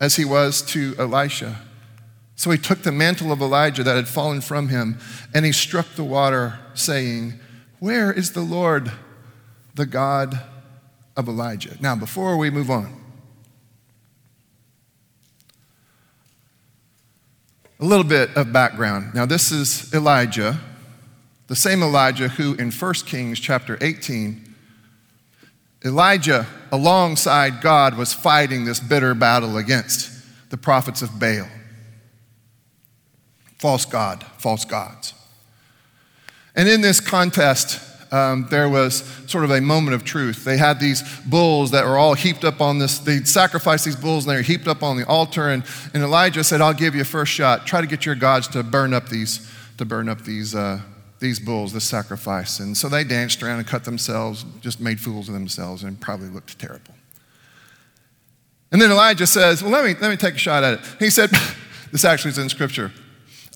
[0.00, 1.56] as he was to Elisha?
[2.36, 4.98] So he took the mantle of Elijah that had fallen from him
[5.32, 7.34] and he struck the water, saying,
[7.78, 8.90] Where is the Lord,
[9.74, 10.40] the God
[11.16, 11.76] of Elijah?
[11.80, 13.00] Now, before we move on,
[17.78, 19.14] a little bit of background.
[19.14, 20.58] Now, this is Elijah,
[21.46, 24.54] the same Elijah who in 1 Kings chapter 18,
[25.84, 30.10] Elijah, alongside God, was fighting this bitter battle against
[30.50, 31.46] the prophets of Baal
[33.64, 35.14] false God, false gods.
[36.54, 37.80] And in this contest,
[38.12, 38.96] um, there was
[39.26, 40.44] sort of a moment of truth.
[40.44, 44.26] They had these bulls that were all heaped up on this, they sacrificed these bulls
[44.26, 45.48] and they were heaped up on the altar.
[45.48, 47.66] And, and Elijah said, I'll give you a first shot.
[47.66, 50.82] Try to get your gods to burn up these, to burn up these, uh,
[51.18, 52.60] these bulls, this sacrifice.
[52.60, 56.28] And so they danced around and cut themselves, just made fools of themselves, and probably
[56.28, 56.92] looked terrible.
[58.70, 60.80] And then Elijah says, Well, let me, let me take a shot at it.
[60.98, 61.30] He said,
[61.92, 62.92] This actually is in scripture.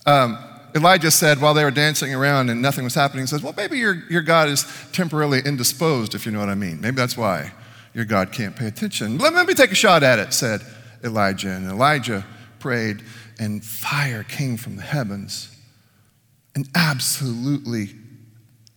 [0.05, 0.37] Um,
[0.75, 3.77] Elijah said while they were dancing around and nothing was happening, he says, Well, maybe
[3.77, 6.79] your, your God is temporarily indisposed, if you know what I mean.
[6.81, 7.51] Maybe that's why
[7.93, 9.17] your God can't pay attention.
[9.17, 10.61] Let, let me take a shot at it, said
[11.03, 11.49] Elijah.
[11.49, 12.25] And Elijah
[12.59, 13.03] prayed,
[13.39, 15.55] and fire came from the heavens
[16.55, 17.89] and absolutely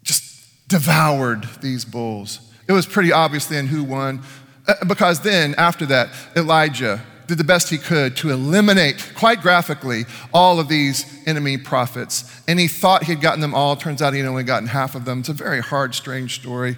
[0.02, 2.40] just devoured these bulls.
[2.68, 4.22] It was pretty obvious then who won,
[4.66, 7.02] uh, because then, after that, Elijah
[7.32, 12.42] did the best he could to eliminate, quite graphically, all of these enemy prophets.
[12.46, 13.74] And he thought he'd gotten them all.
[13.74, 15.20] Turns out he'd only gotten half of them.
[15.20, 16.76] It's a very hard, strange story.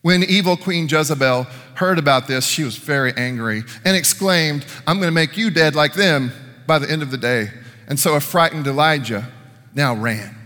[0.00, 1.46] When evil Queen Jezebel
[1.76, 5.76] heard about this, she was very angry and exclaimed, I'm going to make you dead
[5.76, 6.32] like them
[6.66, 7.52] by the end of the day.
[7.86, 9.28] And so a frightened Elijah
[9.76, 10.36] now ran.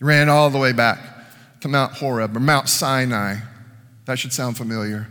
[0.00, 0.98] Ran all the way back
[1.60, 3.36] to Mount Horeb or Mount Sinai.
[4.06, 5.06] That should sound familiar.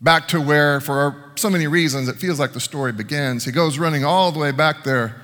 [0.00, 3.44] Back to where, for so many reasons, it feels like the story begins.
[3.44, 5.20] He goes running all the way back there.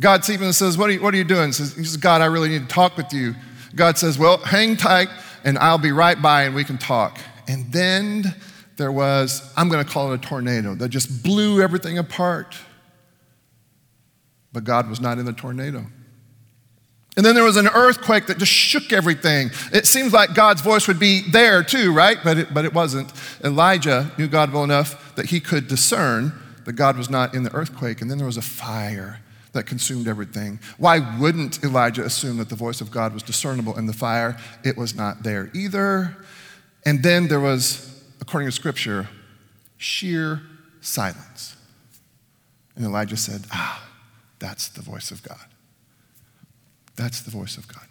[0.00, 1.48] God even says, What are you, what are you doing?
[1.48, 3.34] He says, he says, God, I really need to talk with you.
[3.74, 5.08] God says, Well, hang tight
[5.44, 7.18] and I'll be right by and we can talk.
[7.48, 8.34] And then
[8.76, 12.56] there was, I'm going to call it a tornado that just blew everything apart.
[14.52, 15.84] But God was not in the tornado.
[17.16, 19.50] And then there was an earthquake that just shook everything.
[19.72, 22.18] It seems like God's voice would be there too, right?
[22.22, 23.12] But it, but it wasn't.
[23.44, 26.32] Elijah knew God well enough that he could discern
[26.64, 28.00] that God was not in the earthquake.
[28.00, 29.20] And then there was a fire
[29.52, 30.58] that consumed everything.
[30.78, 34.38] Why wouldn't Elijah assume that the voice of God was discernible in the fire?
[34.64, 36.16] It was not there either.
[36.86, 39.10] And then there was, according to scripture,
[39.76, 40.40] sheer
[40.80, 41.54] silence.
[42.74, 43.86] And Elijah said, Ah,
[44.38, 45.44] that's the voice of God.
[46.96, 47.84] That's the voice of God.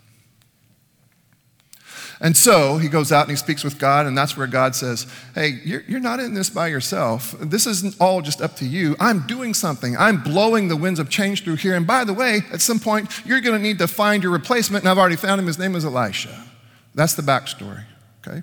[2.21, 5.07] And so he goes out and he speaks with God, and that's where God says,
[5.33, 7.33] Hey, you're, you're, not in this by yourself.
[7.39, 8.97] This isn't all just up to you.
[8.99, 9.95] I'm doing something.
[9.95, 11.75] I'm blowing the winds of change through here.
[11.75, 14.83] And by the way, at some point, you're going to need to find your replacement,
[14.83, 15.47] and I've already found him.
[15.47, 16.45] His name is Elisha.
[16.93, 17.85] That's the backstory,
[18.27, 18.41] okay?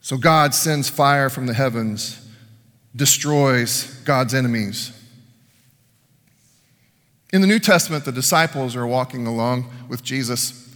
[0.00, 2.24] So God sends fire from the heavens,
[2.94, 4.92] destroys God's enemies.
[7.32, 10.74] In the New Testament, the disciples are walking along with Jesus.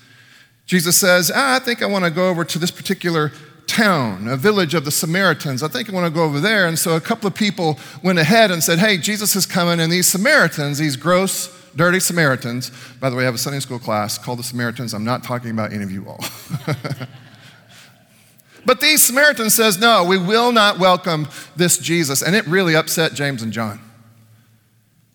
[0.64, 3.30] Jesus says, ah, I think I want to go over to this particular
[3.66, 5.62] town, a village of the Samaritans.
[5.62, 6.66] I think I want to go over there.
[6.66, 9.92] And so a couple of people went ahead and said, Hey, Jesus is coming, and
[9.92, 14.16] these Samaritans, these gross, dirty Samaritans, by the way, I have a Sunday school class
[14.16, 14.94] called the Samaritans.
[14.94, 16.24] I'm not talking about any of you all.
[18.64, 22.22] but these Samaritans says, No, we will not welcome this Jesus.
[22.22, 23.80] And it really upset James and John.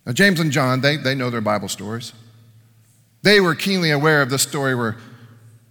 [0.06, 2.14] Now, James and John, they, they know their Bible stories.
[3.22, 4.98] They were keenly aware of this story where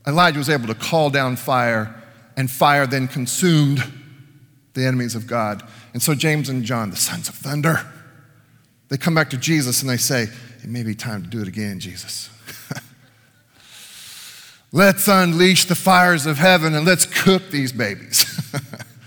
[0.07, 1.95] Elijah was able to call down fire,
[2.37, 3.83] and fire then consumed
[4.75, 5.62] the enemies of God.
[5.93, 7.81] And so, James and John, the sons of thunder,
[8.88, 10.29] they come back to Jesus and they say,
[10.62, 12.31] It may be time to do it again, Jesus.
[14.73, 18.25] let's unleash the fires of heaven and let's cook these babies.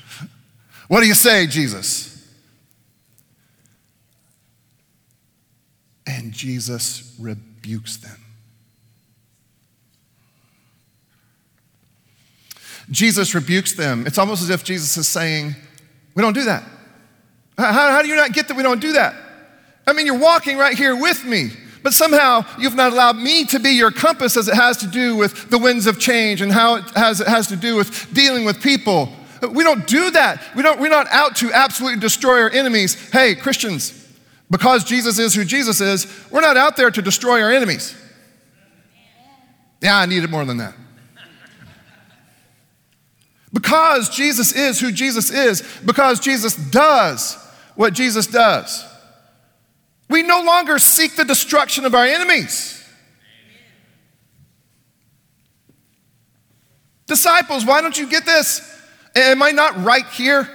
[0.88, 2.13] what do you say, Jesus?
[6.34, 8.18] Jesus rebukes them.
[12.92, 14.06] Jesus rebukes them.
[14.06, 15.56] It's almost as if Jesus is saying,
[16.16, 16.64] We don't do that.
[17.58, 19.16] How, how, do you not get that we don't do that?
[19.86, 21.52] I mean, you're walking right here with me,
[21.84, 25.16] but somehow you've not allowed me to be your compass as it has to do
[25.16, 28.46] with the winds of change and how it has, it has to do with dealing
[28.46, 29.12] with people.
[29.52, 30.42] We don't do that.
[30.56, 33.10] We don't, we're not out to absolutely destroy our enemies.
[33.12, 34.03] Hey, Christians,
[34.54, 37.96] because Jesus is who Jesus is, we're not out there to destroy our enemies.
[39.82, 40.76] Yeah, I need it more than that.
[43.52, 47.36] Because Jesus is who Jesus is, because Jesus does
[47.74, 48.86] what Jesus does,
[50.08, 52.80] we no longer seek the destruction of our enemies.
[57.08, 58.62] Disciples, why don't you get this?
[59.16, 60.48] Am I not right here?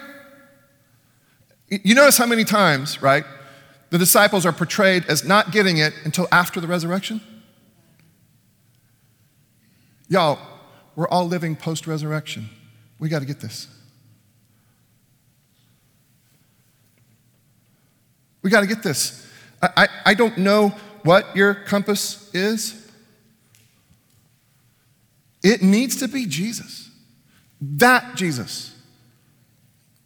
[1.68, 3.24] You notice how many times, right?
[3.90, 7.20] The disciples are portrayed as not getting it until after the resurrection?
[10.08, 10.38] Y'all,
[10.96, 12.48] we're all living post resurrection.
[12.98, 13.68] We got to get this.
[18.42, 19.26] We got to get this.
[19.62, 20.70] I, I, I, don't know
[21.02, 22.90] what your compass is.
[25.42, 26.90] It needs to be Jesus.
[27.60, 28.74] That Jesus.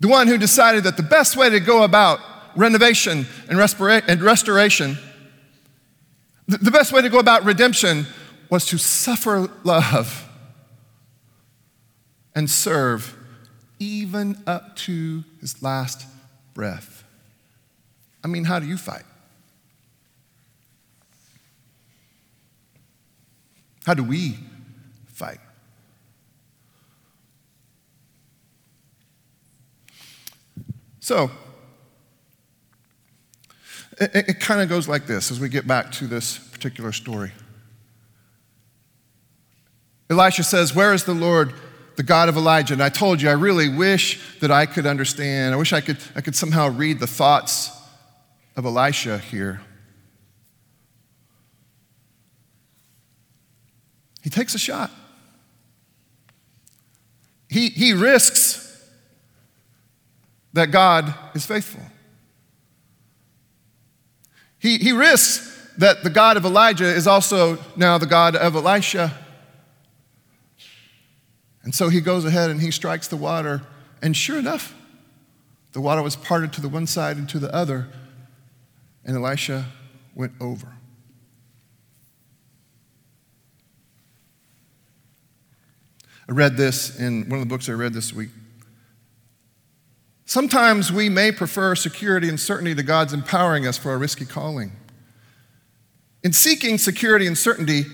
[0.00, 2.18] The one who decided that the best way to go about
[2.56, 4.98] renovation and, respira- and restoration,
[6.48, 8.06] the, the best way to go about redemption
[8.50, 10.28] was to suffer love
[12.34, 13.16] and serve
[13.78, 16.06] even up to his last
[16.54, 17.04] breath.
[18.24, 19.04] I mean, how do you fight?
[23.84, 24.38] How do we
[25.08, 25.38] fight?
[31.00, 31.30] So,
[34.02, 37.30] It, it, kind of goes like this as we get back to this particular story.
[40.10, 41.52] Elisha says, Where is the Lord,
[41.94, 42.74] the God of Elijah?
[42.74, 45.54] And I told you, I really wish that I could understand.
[45.54, 47.70] I wish I could, I could somehow read the thoughts
[48.56, 49.60] of Elisha here.
[54.20, 54.90] He takes a shot.
[57.48, 58.84] He, he risks
[60.54, 61.82] that God is faithful.
[64.62, 69.12] He, he risks that the God of Elijah is also now the God of Elisha.
[71.64, 73.62] And so he goes ahead and he strikes the water,
[74.00, 74.72] and sure enough,
[75.72, 77.88] the water was parted to the one side and to the other,
[79.04, 79.66] and Elisha
[80.14, 80.68] went over.
[86.28, 88.30] I read this in one of the books I read this week.
[90.32, 94.72] Sometimes we may prefer security and certainty to God's empowering us for a risky calling.
[96.22, 97.84] In seeking security and certainty,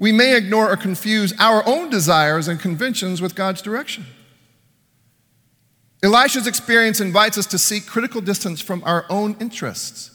[0.00, 4.06] we may ignore or confuse our own desires and conventions with God's direction.
[6.02, 10.10] Elisha's experience invites us to seek critical distance from our own interests.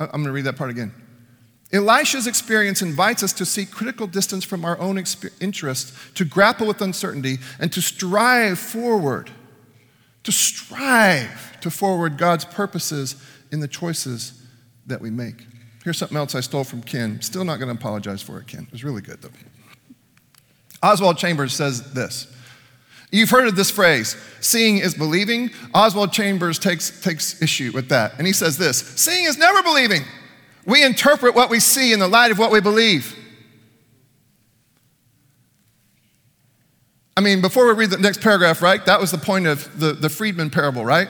[0.00, 0.94] I'm going to read that part again.
[1.74, 4.96] Elisha's experience invites us to seek critical distance from our own
[5.40, 9.30] interests, to grapple with uncertainty, and to strive forward,
[10.28, 13.16] to strive to forward God's purposes
[13.50, 14.42] in the choices
[14.86, 15.46] that we make.
[15.84, 17.22] Here's something else I stole from Ken.
[17.22, 18.64] Still not going to apologize for it, Ken.
[18.64, 19.30] It was really good, though.
[20.82, 22.30] Oswald Chambers says this.
[23.10, 25.48] You've heard of this phrase, seeing is believing.
[25.72, 28.12] Oswald Chambers takes, takes issue with that.
[28.18, 30.02] And he says this Seeing is never believing.
[30.66, 33.17] We interpret what we see in the light of what we believe.
[37.18, 38.86] I mean, before we read the next paragraph, right?
[38.86, 41.08] That was the point of the, the freedman parable, right?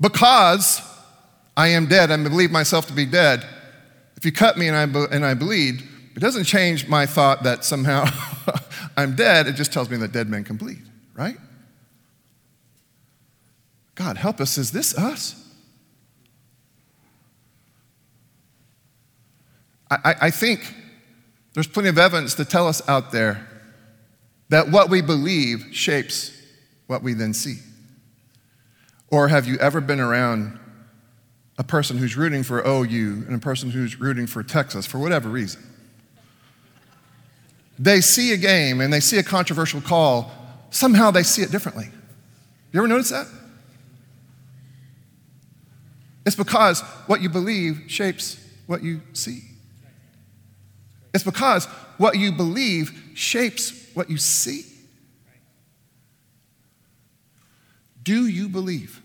[0.00, 0.82] Because
[1.56, 3.46] I am dead, I believe myself to be dead.
[4.16, 5.84] If you cut me and I, and I bleed,
[6.16, 8.06] it doesn't change my thought that somehow
[8.96, 9.46] I'm dead.
[9.46, 10.82] It just tells me that dead men can bleed,
[11.14, 11.36] right?
[13.94, 14.58] God, help us.
[14.58, 15.40] Is this us?
[19.88, 20.74] I, I think
[21.52, 23.50] there's plenty of evidence to tell us out there
[24.48, 26.30] that what we believe shapes
[26.86, 27.58] what we then see.
[29.10, 30.58] Or have you ever been around
[31.56, 35.28] a person who's rooting for OU and a person who's rooting for Texas for whatever
[35.28, 35.62] reason?
[37.78, 40.32] They see a game and they see a controversial call,
[40.70, 41.88] somehow they see it differently.
[42.72, 43.26] You ever notice that?
[46.26, 49.42] It's because what you believe shapes what you see.
[51.12, 51.66] It's because
[51.98, 54.64] what you believe shapes what you see.
[58.02, 59.00] Do you believe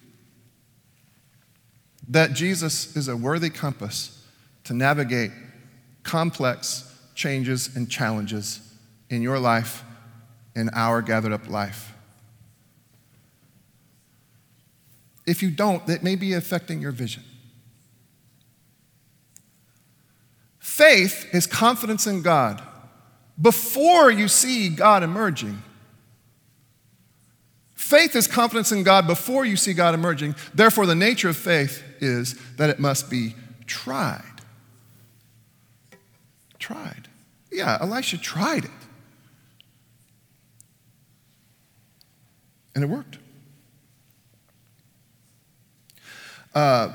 [2.08, 4.26] that Jesus is a worthy compass
[4.66, 5.32] to navigate
[6.04, 6.86] complex
[7.16, 8.62] changes and challenges
[9.10, 9.84] in your life,
[10.56, 11.94] in our gathered up life?
[15.26, 17.24] If you don't, that may be affecting your vision.
[20.60, 22.64] Faith is confidence in God
[23.42, 25.62] before you see God emerging.
[27.76, 30.36] Faith is confidence in God before you see God emerging.
[30.54, 33.34] Therefore, the nature of faith is that it must be
[33.66, 34.22] tried.
[36.60, 37.08] Tried.
[37.52, 38.72] Yeah, Elisha tried it.
[42.76, 43.18] And it worked.
[46.54, 46.92] Uh,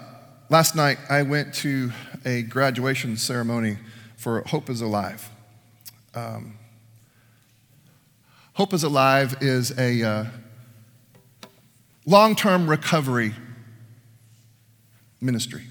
[0.49, 1.91] last night, I went to
[2.25, 3.79] a graduation ceremony
[4.17, 5.29] for Hope is Alive.
[6.15, 6.59] Um,
[8.55, 10.25] Hope is Alive is a uh,
[12.07, 13.35] long term recovery
[15.21, 15.65] ministry.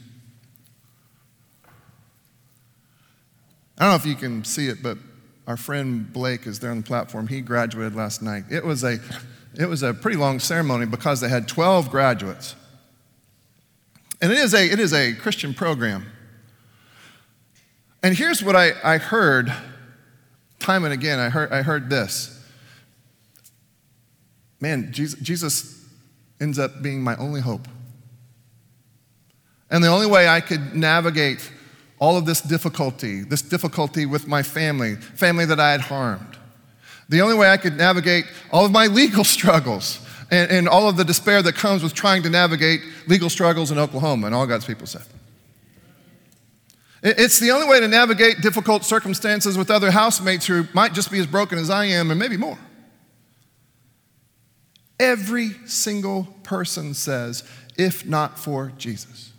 [3.78, 4.98] I don't know if you can see it, but
[5.48, 7.28] our friend Blake is there on the platform.
[7.28, 8.44] He graduated last night.
[8.52, 9.00] It was a,
[9.58, 12.56] it was a pretty long ceremony because they had 12 graduates.
[14.22, 16.06] And it is a, it is a Christian program.
[18.02, 19.54] And here's what I, I heard
[20.64, 22.39] time and again I heard, I heard this.
[24.59, 25.86] Man, Jesus, Jesus
[26.39, 27.68] ends up being my only hope.
[29.70, 31.51] And the only way I could navigate
[31.99, 36.38] all of this difficulty, this difficulty with my family, family that I had harmed,
[37.09, 39.99] the only way I could navigate all of my legal struggles
[40.32, 43.78] and, and all of the despair that comes with trying to navigate legal struggles in
[43.78, 45.03] Oklahoma, and all God's people said.
[47.04, 51.20] It's the only way to navigate difficult circumstances with other housemates who might just be
[51.20, 52.58] as broken as I am and maybe more.
[54.99, 57.43] Every single person says,
[57.78, 59.34] if not for Jesus.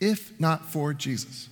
[0.00, 1.48] If not for Jesus.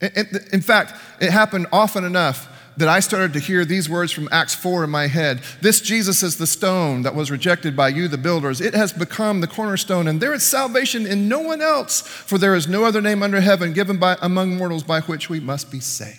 [0.00, 2.48] In fact, it happened often enough
[2.80, 5.42] that I started to hear these words from Acts 4 in my head.
[5.60, 8.60] This Jesus is the stone that was rejected by you, the builders.
[8.60, 12.54] It has become the cornerstone, and there is salvation in no one else, for there
[12.54, 15.78] is no other name under heaven given by, among mortals by which we must be
[15.78, 16.18] saved.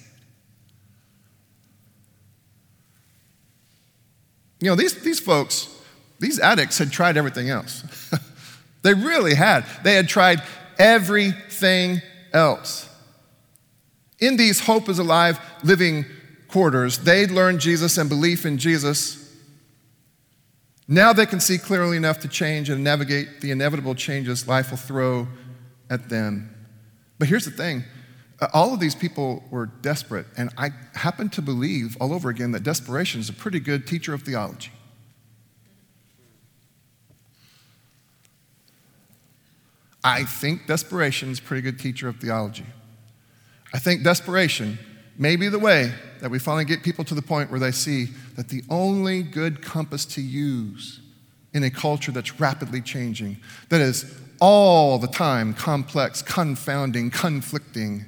[4.59, 5.68] You know, these, these folks,
[6.20, 7.84] these addicts had tried everything else.
[8.84, 9.66] they really had.
[9.84, 10.41] They had tried
[10.78, 12.01] everything
[12.32, 12.88] else.
[14.20, 16.05] In these Hope is Alive living
[16.52, 19.18] quarters, they'd learned Jesus and belief in Jesus.
[20.88, 24.78] Now they can see clearly enough to change and navigate the inevitable changes life will
[24.78, 25.28] throw
[25.89, 26.54] at them.
[27.18, 27.84] But here's the thing
[28.41, 32.52] uh, all of these people were desperate, and I happen to believe all over again
[32.52, 34.72] that desperation is a pretty good teacher of theology.
[40.04, 42.66] I think desperation is a pretty good teacher of theology.
[43.74, 44.80] I think desperation
[45.18, 48.05] may be the way that we finally get people to the point where they see
[48.36, 51.01] that the only good compass to use
[51.53, 53.38] in a culture that's rapidly changing,
[53.69, 58.05] that is all the time complex, confounding, conflicting,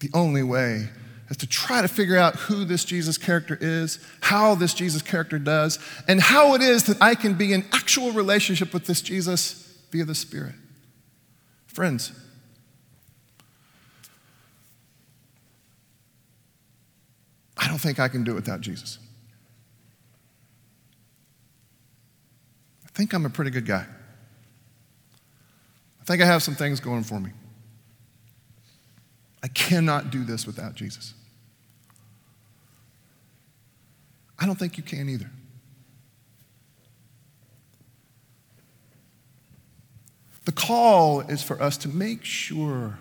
[0.00, 0.88] the only way
[1.28, 5.38] is to try to figure out who this Jesus character is, how this Jesus character
[5.38, 9.76] does, and how it is that I can be in actual relationship with this Jesus
[9.90, 10.54] via the Spirit.
[11.66, 12.12] Friends,
[17.66, 19.00] I don't think I can do it without Jesus.
[22.84, 23.84] I think I'm a pretty good guy.
[26.00, 27.30] I think I have some things going for me.
[29.42, 31.12] I cannot do this without Jesus.
[34.38, 35.32] I don't think you can either.
[40.44, 42.96] The call is for us to make sure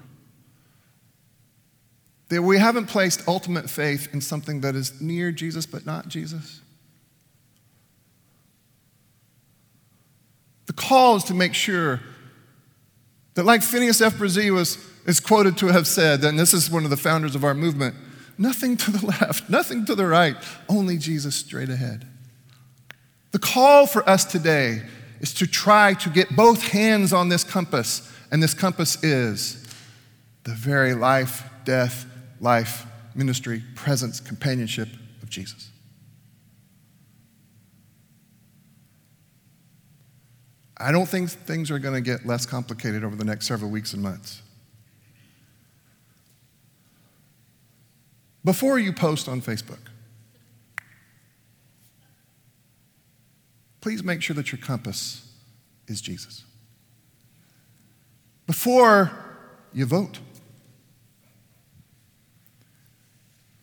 [2.29, 6.61] that we haven't placed ultimate faith in something that is near Jesus but not Jesus.
[10.65, 12.01] The call is to make sure
[13.35, 14.15] that, like Phineas F.
[14.15, 17.43] Bresee was is quoted to have said, and this is one of the founders of
[17.43, 17.95] our movement
[18.37, 20.35] nothing to the left, nothing to the right,
[20.67, 22.07] only Jesus straight ahead.
[23.31, 24.81] The call for us today
[25.19, 29.65] is to try to get both hands on this compass, and this compass is
[30.43, 32.05] the very life, death,
[32.39, 34.89] life, ministry, presence, companionship
[35.21, 35.69] of Jesus.
[40.77, 43.93] I don't think things are going to get less complicated over the next several weeks
[43.93, 44.41] and months.
[48.45, 49.79] before you post on Facebook.
[53.81, 55.27] Please make sure that your compass
[55.87, 56.43] is Jesus.
[58.45, 59.11] Before
[59.73, 60.19] you vote,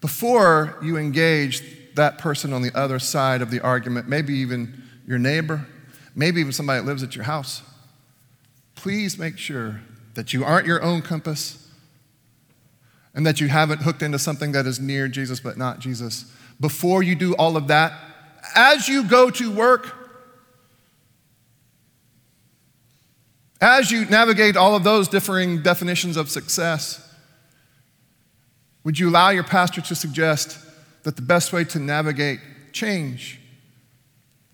[0.03, 1.63] before you engage
[1.95, 5.65] that person on the other side of the argument, maybe even your neighbor,
[6.15, 7.63] maybe even somebody that lives at your house,
[8.75, 9.81] please make sure
[10.15, 11.71] that you aren't your own compass
[13.15, 16.25] and that you haven't hooked into something that is near Jesus but not Jesus.
[16.59, 17.93] Before you do all of that,
[18.57, 19.95] as you go to work,
[23.61, 27.09] as you navigate all of those differing definitions of success,
[28.85, 30.59] would you allow your pastor to suggest
[31.05, 32.41] that the best way to navigate
[32.73, 33.41] change,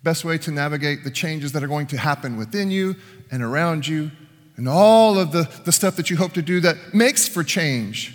[0.03, 2.95] best way to navigate the changes that are going to happen within you
[3.31, 4.11] and around you,
[4.57, 8.15] and all of the, the stuff that you hope to do that makes for change,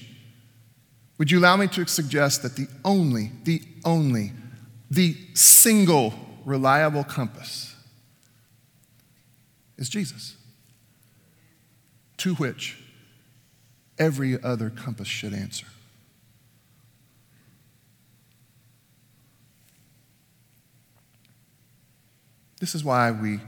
[1.17, 4.33] would you allow me to suggest that the only, the only,
[4.91, 6.13] the single
[6.45, 7.75] reliable compass
[9.77, 10.35] is Jesus,
[12.17, 12.77] to which
[13.97, 15.65] every other compass should answer?
[22.63, 23.41] This is why we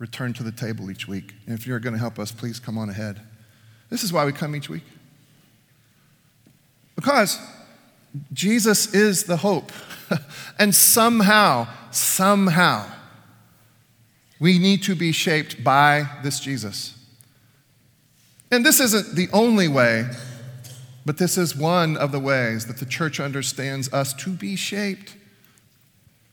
[0.00, 1.34] return to the table each week.
[1.46, 3.20] And if you're going to help us, please come on ahead.
[3.90, 4.82] This is why we come each week.
[6.96, 7.38] Because
[8.32, 9.70] Jesus is the hope.
[10.58, 12.90] and somehow, somehow,
[14.40, 16.98] we need to be shaped by this Jesus.
[18.50, 20.10] And this isn't the only way,
[21.04, 25.15] but this is one of the ways that the church understands us to be shaped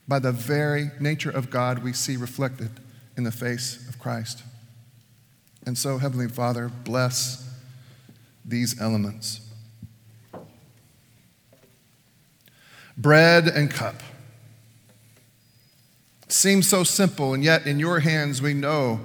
[0.07, 2.71] by the very nature of God we see reflected
[3.15, 4.43] in the face of Christ.
[5.65, 7.49] And so, Heavenly Father, bless
[8.45, 9.43] these elements.
[12.97, 13.95] bread and cup.
[16.27, 18.99] Seems so simple, and yet in your hands we know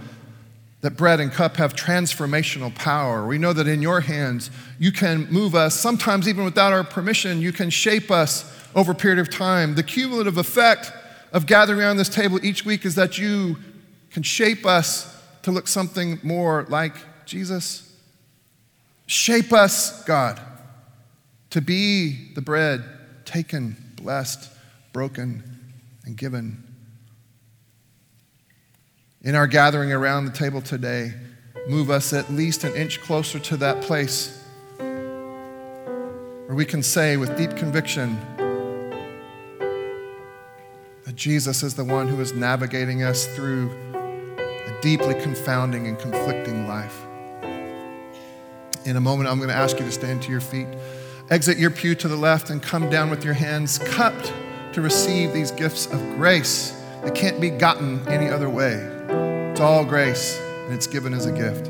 [0.80, 3.26] that bread and cup have transformational power.
[3.26, 7.40] We know that in your hands you can move us, sometimes even without our permission,
[7.40, 9.74] you can shape us over a period of time.
[9.74, 10.92] The cumulative effect
[11.32, 13.56] of gathering around this table each week is that you
[14.10, 16.94] can shape us to look something more like
[17.24, 17.92] Jesus.
[19.06, 20.40] Shape us, God,
[21.50, 22.84] to be the bread
[23.24, 24.50] taken, blessed,
[24.92, 25.42] broken,
[26.04, 26.64] and given.
[29.22, 31.12] In our gathering around the table today,
[31.68, 34.42] move us at least an inch closer to that place
[34.78, 38.18] where we can say with deep conviction
[41.18, 46.96] Jesus is the one who is navigating us through a deeply confounding and conflicting life.
[48.84, 50.68] In a moment, I'm going to ask you to stand to your feet,
[51.28, 54.32] exit your pew to the left, and come down with your hands cupped
[54.74, 56.70] to receive these gifts of grace
[57.02, 58.74] that can't be gotten any other way.
[59.50, 61.68] It's all grace, and it's given as a gift.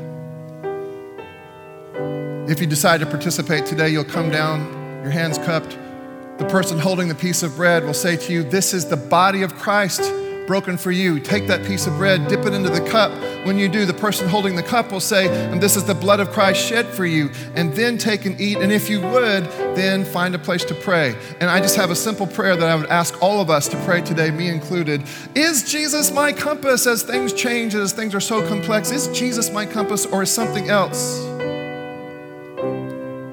[2.47, 4.71] If you decide to participate today, you'll come down,
[5.01, 5.75] your hands cupped.
[6.39, 9.41] The person holding the piece of bread will say to you, This is the body
[9.41, 10.01] of Christ
[10.47, 11.19] broken for you.
[11.19, 13.11] Take that piece of bread, dip it into the cup.
[13.45, 16.21] When you do, the person holding the cup will say, And this is the blood
[16.21, 17.29] of Christ shed for you.
[17.55, 18.57] And then take and eat.
[18.57, 19.43] And if you would,
[19.75, 21.13] then find a place to pray.
[21.41, 23.77] And I just have a simple prayer that I would ask all of us to
[23.83, 25.03] pray today, me included.
[25.35, 28.91] Is Jesus my compass as things change, as things are so complex?
[28.91, 31.19] Is Jesus my compass or is something else?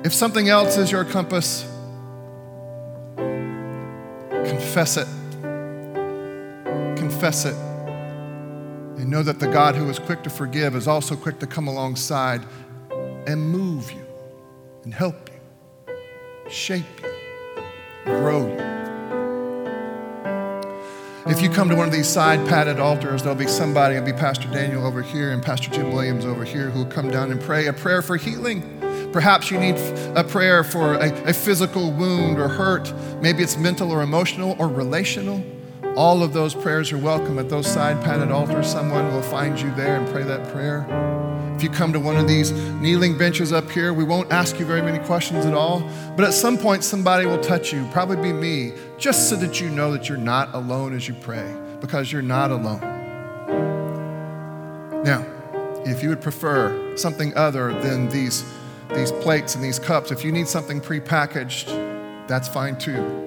[0.04, 1.72] If something else is your compass,
[4.48, 5.08] confess it
[7.16, 11.38] confess it, and know that the God who is quick to forgive is also quick
[11.38, 12.42] to come alongside
[13.26, 14.04] and move you
[14.84, 15.94] and help you,
[16.50, 17.62] shape you,
[18.04, 18.66] grow you.
[21.30, 24.12] If you come to one of these side padded altars, there'll be somebody, it'll be
[24.12, 27.40] Pastor Daniel over here and Pastor Jim Williams over here who will come down and
[27.40, 28.62] pray a prayer for healing.
[29.16, 29.76] Perhaps you need
[30.14, 32.92] a prayer for a, a physical wound or hurt.
[33.22, 35.42] Maybe it's mental or emotional or relational.
[35.96, 38.70] All of those prayers are welcome at those side padded altars.
[38.70, 40.86] Someone will find you there and pray that prayer.
[41.56, 44.66] If you come to one of these kneeling benches up here, we won't ask you
[44.66, 45.80] very many questions at all,
[46.14, 49.70] but at some point somebody will touch you, probably be me, just so that you
[49.70, 52.82] know that you're not alone as you pray, because you're not alone.
[55.04, 55.24] Now,
[55.86, 58.44] if you would prefer something other than these,
[58.94, 61.66] these plates and these cups, if you need something prepackaged,
[62.28, 63.26] that's fine too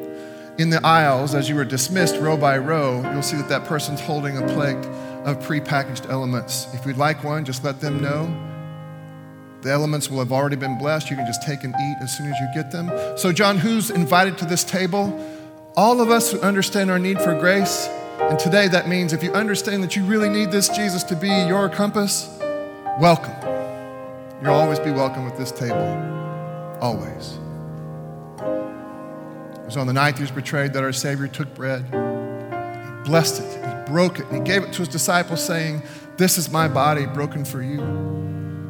[0.59, 4.01] in the aisles, as you were dismissed row by row, you'll see that that person's
[4.01, 4.85] holding a plate
[5.25, 6.67] of prepackaged elements.
[6.73, 8.27] If you'd like one, just let them know.
[9.61, 11.09] The elements will have already been blessed.
[11.09, 12.91] You can just take and eat as soon as you get them.
[13.17, 15.17] So, John, who's invited to this table?
[15.77, 17.87] All of us who understand our need for grace.
[18.19, 21.29] And today that means if you understand that you really need this Jesus to be
[21.29, 22.37] your compass,
[22.99, 23.58] welcome.
[24.41, 25.75] You'll always be welcome at this table.
[26.79, 27.37] Always.
[29.57, 31.83] It was on the night he was betrayed that our Savior took bread.
[31.83, 35.83] He blessed it, he broke it, and he gave it to his disciples, saying,
[36.15, 37.81] This is my body broken for you.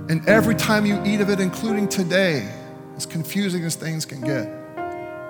[0.09, 2.51] And every time you eat of it, including today,
[2.97, 4.47] as confusing as things can get,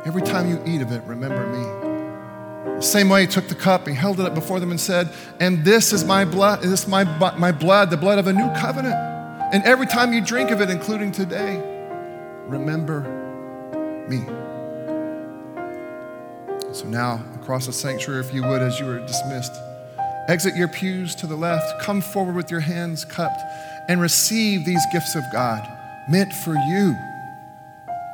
[0.05, 2.75] every time you eat of it, remember me.
[2.77, 5.13] The same way he took the cup, he held it up before them and said,
[5.41, 7.03] And this is my blood, this is my,
[7.35, 9.18] my blood, the blood of a new covenant.
[9.51, 11.57] And every time you drink of it, including today,
[12.45, 13.01] remember
[14.07, 14.23] me.
[16.71, 19.53] So now, across the sanctuary, if you would, as you are dismissed,
[20.27, 23.41] exit your pews to the left, come forward with your hands cupped,
[23.89, 25.67] and receive these gifts of God
[26.07, 26.95] meant for you,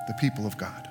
[0.08, 0.85] the people of God.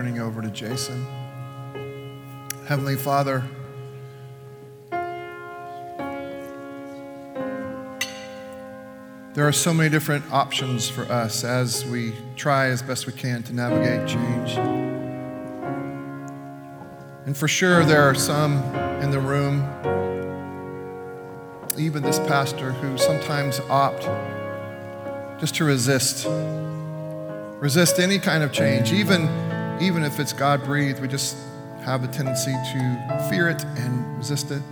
[0.00, 1.04] Turning over to Jason.
[2.66, 3.44] Heavenly Father,
[9.34, 13.42] there are so many different options for us as we try as best we can
[13.42, 14.52] to navigate change.
[17.26, 18.56] And for sure, there are some
[19.02, 19.60] in the room,
[21.76, 24.08] even this pastor, who sometimes opt
[25.38, 26.26] just to resist.
[27.60, 29.49] Resist any kind of change, even,
[29.80, 31.00] even if it's God breathed.
[31.00, 31.36] We just
[31.84, 34.62] have a tendency to fear it and resist it.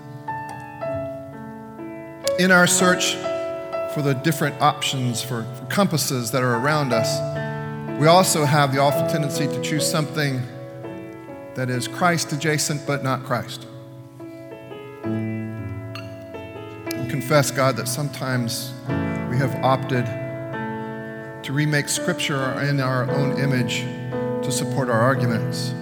[2.39, 3.15] In our search
[3.95, 7.19] for the different options, for, for compasses that are around us,
[7.99, 10.43] we also have the awful tendency to choose something
[11.55, 13.67] that is Christ adjacent but not Christ.
[16.87, 20.07] We confess, God, that sometimes we have opted
[21.45, 23.85] to remake Scripture in our own image
[24.49, 25.75] to support our arguments.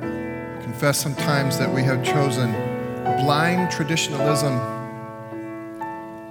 [0.00, 2.50] We confess sometimes that we have chosen
[3.22, 4.58] blind traditionalism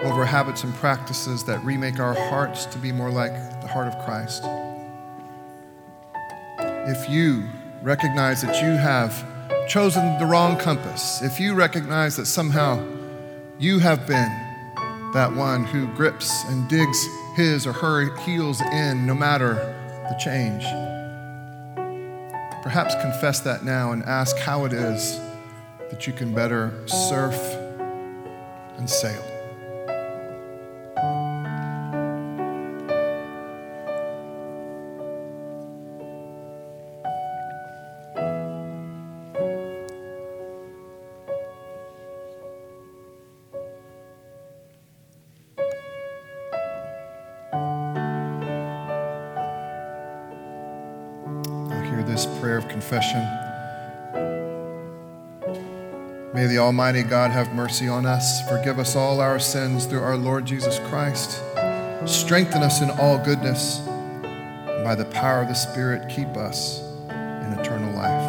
[0.01, 3.31] over habits and practices that remake our hearts to be more like
[3.61, 4.43] the heart of Christ.
[6.89, 7.47] If you
[7.81, 9.25] recognize that you have
[9.69, 12.86] chosen the wrong compass, if you recognize that somehow
[13.57, 14.31] you have been
[15.13, 17.07] that one who grips and digs
[17.38, 19.79] his or her heels in no matter
[20.10, 20.64] the change,
[22.64, 25.20] perhaps confess that now and ask how it is
[25.89, 27.39] that you can better surf
[28.78, 29.32] and sail.
[56.74, 60.80] Almighty God have mercy on us, forgive us all our sins through our Lord Jesus
[60.89, 61.39] Christ,
[62.07, 67.55] strengthen us in all goodness, and by the power of the Spirit, keep us in
[67.59, 68.26] eternal life.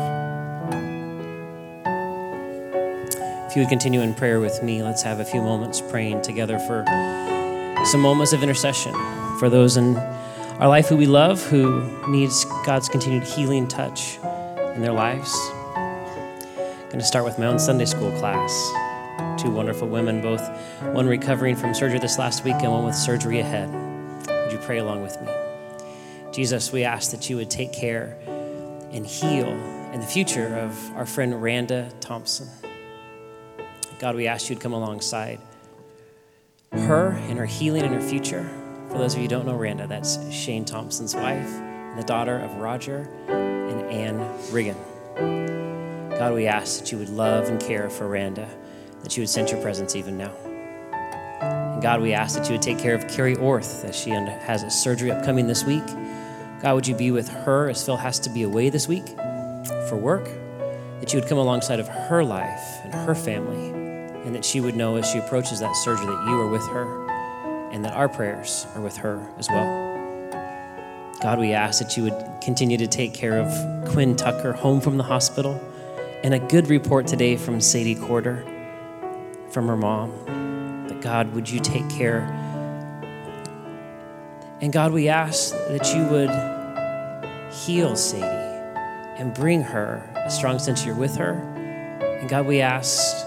[3.49, 6.59] If you would continue in prayer with me, let's have a few moments praying together
[6.59, 6.85] for
[7.87, 8.93] some moments of intercession
[9.39, 14.19] for those in our life who we love, who needs God's continued healing touch
[14.75, 15.35] in their lives.
[16.95, 18.73] I'm going to start with my own Sunday school class.
[19.41, 20.47] Two wonderful women, both
[20.93, 23.71] one recovering from surgery this last week and one with surgery ahead.
[24.29, 25.29] Would you pray along with me?
[26.33, 28.19] Jesus, we ask that you would take care
[28.91, 29.49] and heal
[29.93, 32.49] in the future of our friend Randa Thompson.
[33.99, 35.41] God, we ask you to come alongside
[36.73, 38.49] her in her healing and her future.
[38.89, 42.39] For those of you who don't know Randa, that's Shane Thompson's wife and the daughter
[42.39, 44.19] of Roger and Ann
[44.51, 45.64] Riggin.
[46.19, 48.49] God, we ask that you would love and care for Randa,
[49.03, 50.33] that you would send your presence even now.
[51.43, 54.63] And God, we ask that you would take care of Carrie Orth as she has
[54.63, 55.87] a surgery upcoming this week.
[56.63, 59.07] God, would you be with her as Phil has to be away this week
[59.89, 60.25] for work?
[61.01, 63.69] That you would come alongside of her life and her family,
[64.25, 67.11] and that she would know as she approaches that surgery that you are with her
[67.73, 70.31] and that our prayers are with her as well.
[71.21, 74.97] God, we ask that you would continue to take care of Quinn Tucker home from
[74.97, 75.61] the hospital,
[76.25, 78.43] and a good report today from Sadie Corder,
[79.51, 80.87] from her mom.
[80.89, 82.23] But God, would you take care?
[84.63, 86.31] And God, we ask that you would
[87.53, 91.33] heal Sadie and bring her a strong sense you're with her.
[92.01, 93.27] And God, we ask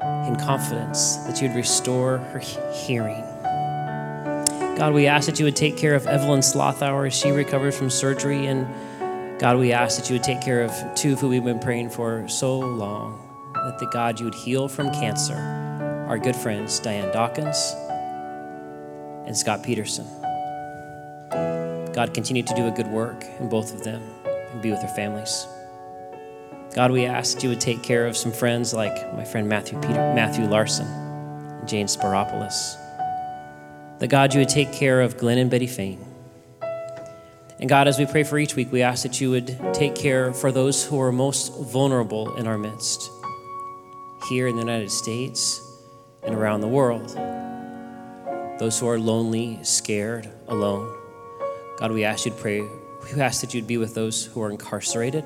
[0.00, 3.24] in confidence that you'd restore her hearing.
[4.76, 7.90] God, we ask that you would take care of Evelyn Slothauer as she recovers from
[7.90, 8.46] surgery.
[8.46, 8.68] And
[9.44, 12.26] God, we ask that you would take care of two who we've been praying for
[12.28, 13.20] so long.
[13.52, 15.34] That the God, you would heal from cancer
[16.08, 17.74] our good friends, Diane Dawkins
[19.26, 20.06] and Scott Peterson.
[21.92, 24.94] God, continue to do a good work in both of them and be with their
[24.94, 25.46] families.
[26.74, 29.78] God, we ask that you would take care of some friends like my friend Matthew
[29.82, 32.78] Peter, Matthew Larson and Jane Sparopoulos.
[33.98, 36.13] That God, you would take care of Glenn and Betty Fain.
[37.60, 40.32] And God, as we pray for each week, we ask that you would take care
[40.32, 43.10] for those who are most vulnerable in our midst,
[44.28, 45.60] here in the United States
[46.22, 47.10] and around the world.
[48.58, 50.96] Those who are lonely, scared, alone.
[51.78, 52.60] God, we ask you to pray.
[52.60, 55.24] We ask that you'd be with those who are incarcerated.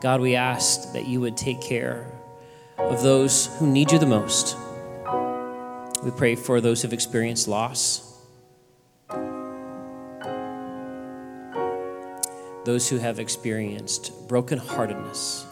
[0.00, 2.12] God, we ask that you would take care
[2.78, 4.56] of those who need you the most.
[6.02, 8.13] We pray for those who've experienced loss.
[12.64, 15.44] Those who have experienced brokenheartedness.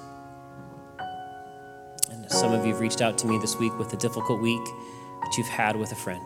[2.11, 4.65] And some of you have reached out to me this week with a difficult week
[5.23, 6.25] that you've had with a friend.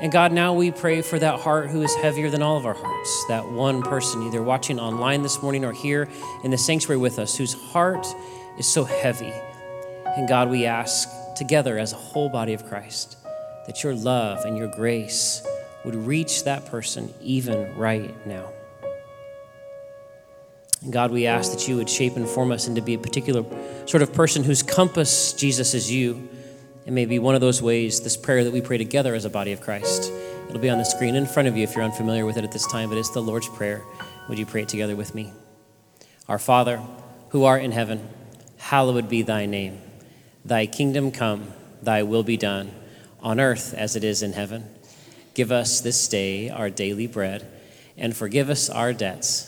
[0.00, 2.74] And God, now we pray for that heart who is heavier than all of our
[2.74, 6.08] hearts, that one person, either watching online this morning or here
[6.44, 8.06] in the sanctuary with us, whose heart
[8.58, 9.32] is so heavy.
[10.16, 13.16] And God, we ask together as a whole body of Christ
[13.66, 15.44] that your love and your grace
[15.84, 18.52] would reach that person even right now.
[20.90, 23.44] God, we ask that you would shape and form us into be a particular
[23.86, 26.28] sort of person whose compass, Jesus, is you.
[26.86, 29.52] And maybe one of those ways, this prayer that we pray together as a body
[29.52, 30.10] of Christ.
[30.48, 32.52] It'll be on the screen in front of you if you're unfamiliar with it at
[32.52, 33.82] this time, but it's the Lord's Prayer.
[34.28, 35.32] Would you pray it together with me?
[36.28, 36.80] Our Father,
[37.30, 38.08] who art in heaven,
[38.56, 39.82] hallowed be thy name.
[40.44, 41.52] Thy kingdom come,
[41.82, 42.70] thy will be done,
[43.20, 44.66] on earth as it is in heaven.
[45.34, 47.46] Give us this day our daily bread,
[47.96, 49.47] and forgive us our debts